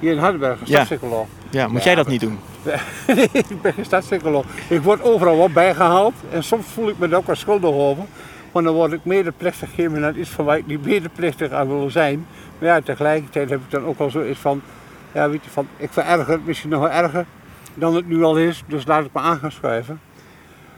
[0.00, 0.84] Hier in Hardenberg, een Ja.
[0.84, 1.26] stadsecoloog.
[1.50, 2.38] Ja, moet jij dat niet doen?
[3.06, 4.44] nee, ik ben geen stadsecoloog.
[4.68, 8.04] Ik word overal wat bijgehaald en soms voel ik me er ook wel schuldig over.
[8.52, 11.90] Want dan word ik medeplichtig gegeven aan iets van waar ik niet medeplichtig aan wil
[11.90, 12.26] zijn.
[12.58, 14.62] Maar ja, tegelijkertijd heb ik dan ook wel zoiets van,
[15.12, 17.26] ja weet je, van ik vererger het misschien nog wel erger
[17.74, 18.62] dan het nu al is.
[18.66, 20.00] Dus laat ik me aan gaan schuiven.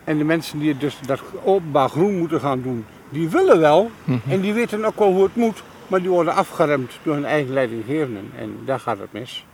[0.04, 3.90] En de mensen die dus dat openbaar groen moeten gaan doen, die willen wel.
[4.28, 5.62] En die weten ook wel hoe het moet.
[5.92, 8.30] Maar die worden afgeremd door hun eigen leidinggevenden.
[8.38, 9.44] En daar gaat het mis.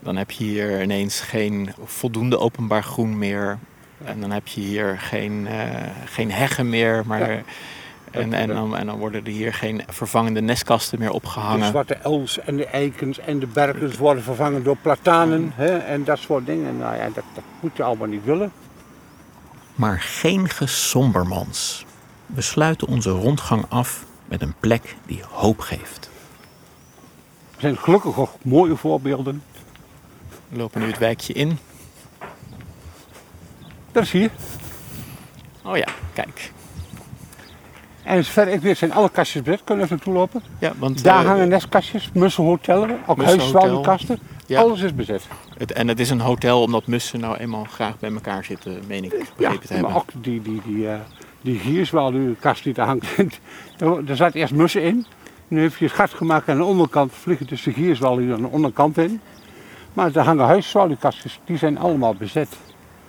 [0.00, 3.58] Dan heb je hier ineens geen voldoende openbaar groen meer.
[4.04, 5.68] En dan heb je hier geen, eh,
[6.04, 7.02] geen heggen meer.
[7.06, 7.40] Maar, Ja.
[8.10, 11.66] en, en, dan, en dan worden er hier geen vervangende nestkasten meer De opgehangen.
[11.66, 16.18] zwarte els en de eikens en de berkens worden vervangen door platanen hè, en dat
[16.18, 16.78] soort dingen.
[16.78, 18.52] Nou ja, dat, dat moet je allemaal niet willen.
[19.74, 21.84] Maar geen gesombermans.
[22.26, 26.10] We sluiten onze rondgang af met een plek die hoop geeft.
[27.54, 29.42] Er zijn gelukkig ook mooie voorbeelden.
[30.48, 31.58] We lopen nu het wijkje in.
[33.92, 34.30] Dat is hier.
[35.64, 36.52] Oh ja, kijk.
[38.02, 39.64] En zover ik weet zijn alle kastjes bezet.
[39.64, 40.42] Kunnen we even naartoe lopen?
[40.58, 43.60] Ja, want, Daar eh, hangen nestkastjes, mussenhotellen, ook Mussenhotel.
[43.60, 44.18] huiszwaluwkasten.
[44.46, 44.60] Ja.
[44.60, 45.22] Alles is bezet.
[45.58, 49.04] het, en het is een hotel omdat mussen nou eenmaal graag bij elkaar zitten, meen
[49.04, 49.90] ik begrepen te hebben.
[49.90, 51.00] maar ook die, die, die, eh
[51.40, 53.06] die gierzwaluwkast die daar hangt.
[53.78, 55.06] er er zat eerst mussen in.
[55.48, 57.12] Nu heeft je gat gemaakt aan de onderkant.
[57.12, 59.20] Vliegen dus de gierzwaluwen aan de onderkant in.
[59.92, 62.48] Maar de hangen huiszwaluwkastjes, die zijn allemaal bezet.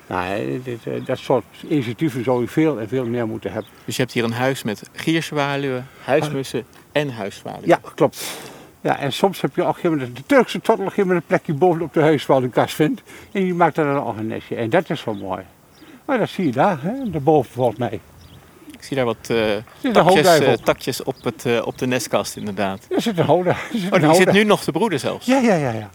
[0.08, 3.72] Nou, dit, eh, dat soort initiatieven zou je veel en veel meer moeten hebben.
[3.86, 7.68] Dus je hebt hier een huis met gierzwaluwen, huismussen en huiszwaluwen.
[7.68, 8.40] Ja, klopt.
[8.82, 12.76] Ja, en soms heb je ook de Turkse tottel op een plekje bovenop de huiswaluwkast
[12.76, 13.02] vindt.
[13.32, 14.56] En die maakt er dan ook een nestje.
[14.56, 15.44] En dat is wel mooi.
[16.06, 18.00] Maar dat zie je daar, hè, daarboven volgens mij.
[18.82, 22.36] Ik zie daar wat uh, een takjes, eh, takjes op, het, eh, op de nestkast
[22.36, 22.86] inderdaad.
[22.90, 23.46] Er zit een Oh,
[24.00, 25.26] die zit nu nog te broeden zelfs.
[25.26, 25.90] Ja, ja, ja, ja.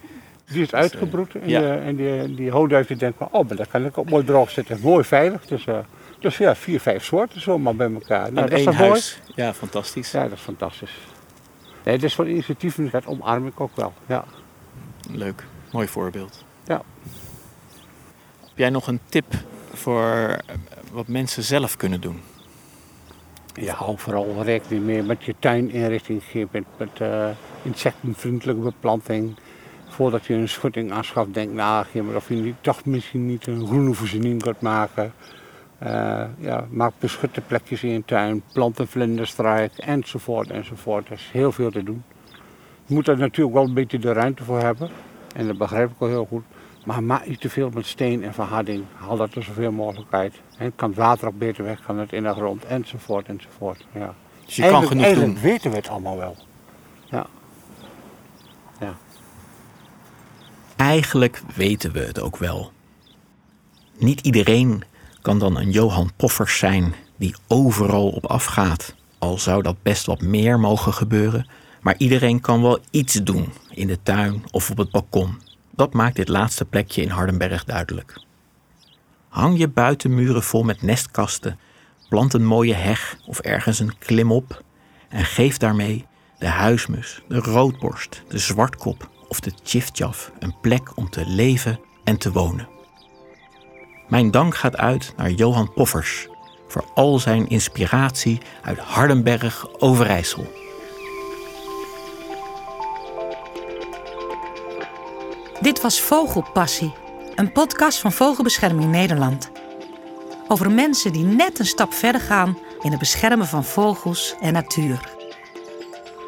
[0.48, 1.60] Die is uitgebroed en, ja.
[1.60, 4.78] die, en die, die denkt van, oh, maar dat kan ik ook mooi droog zetten.
[4.82, 5.46] Mooi veilig.
[5.46, 5.78] Dus, eh,
[6.18, 8.32] dus ja, vier, vijf soorten zomaar bij elkaar.
[8.32, 8.88] Nou, dat is één mooi?
[8.88, 9.20] huis.
[9.34, 10.10] Ja, fantastisch.
[10.10, 10.98] Ja, dat is fantastisch.
[11.84, 13.92] Nee, het is voor initiatieven, dat omarm ik ook wel.
[14.06, 14.24] Ja.
[15.10, 16.44] Leuk, mooi voorbeeld.
[16.64, 16.82] Ja.
[18.40, 19.34] Heb jij nog een tip
[19.74, 20.12] voor
[20.46, 20.54] eh,
[20.92, 22.20] wat mensen zelf kunnen doen?
[23.60, 27.28] Ja, hou vooral rekening mee met je tuininrichting, met, met eh,
[27.62, 29.36] insectenvriendelijke beplanting.
[29.88, 33.94] Voordat je een schutting aanschaft, denk na of je niet, toch misschien niet een groene
[33.94, 35.12] voorziening kunt maken.
[35.78, 41.06] Eh, ja, maak beschutte plekjes in je tuin, plant een vlinderstruik, enzovoort, enzovoort.
[41.06, 42.02] Er is heel veel te doen.
[42.86, 44.90] Je moet er natuurlijk wel een beetje de ruimte voor hebben.
[45.34, 46.44] En dat begrijp ik wel heel goed.
[46.86, 48.84] Maar maak niet te veel met steen en verharding.
[48.94, 50.34] Haal dat er zoveel mogelijk uit.
[50.58, 53.86] En kan het water ook beter weg, kan het in de grond, enzovoort, enzovoort.
[53.94, 54.14] Ja.
[54.44, 55.42] Dus je kan Eigenlijk- genoeg eigenlijk doen.
[55.50, 56.36] weten we het allemaal wel.
[57.04, 57.26] Ja.
[58.80, 58.94] Ja.
[60.76, 62.72] Eigenlijk weten we het ook wel.
[63.98, 64.82] Niet iedereen
[65.22, 68.94] kan dan een Johan Poffers zijn die overal op afgaat.
[69.18, 71.48] Al zou dat best wat meer mogen gebeuren.
[71.80, 75.38] Maar iedereen kan wel iets doen in de tuin of op het balkon.
[75.76, 78.20] Dat maakt dit laatste plekje in Hardenberg duidelijk.
[79.28, 81.58] Hang je buitenmuren vol met nestkasten,
[82.08, 84.62] plant een mooie heg of ergens een klimop
[85.08, 86.06] en geef daarmee
[86.38, 92.18] de huismus, de roodborst, de zwartkop of de tjiftjaf een plek om te leven en
[92.18, 92.68] te wonen.
[94.08, 96.28] Mijn dank gaat uit naar Johan Poffers
[96.68, 100.65] voor al zijn inspiratie uit Hardenberg, Overijssel.
[105.66, 106.92] Dit was Vogelpassie,
[107.34, 109.50] een podcast van Vogelbescherming Nederland.
[110.48, 115.14] Over mensen die net een stap verder gaan in het beschermen van vogels en natuur.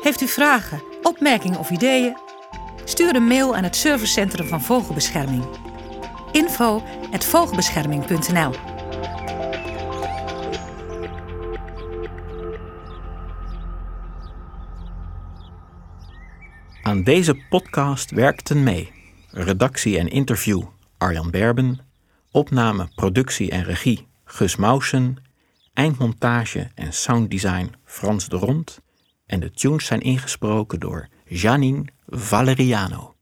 [0.03, 2.17] Heeft u vragen, opmerkingen of ideeën?
[2.85, 5.45] Stuur een mail aan het servicecentrum van Vogelbescherming.
[6.33, 8.53] info@vogelbescherming.nl
[16.83, 18.98] Aan deze podcast werkten mee
[19.31, 20.63] redactie en interview
[20.99, 21.79] Arjan Berben,
[22.31, 25.17] opname, productie en regie Gus Mausen,
[25.75, 28.81] eindmontage en sounddesign Frans de Rond.
[29.27, 33.18] En de tunes zijn ingesproken door Janine Valeriano.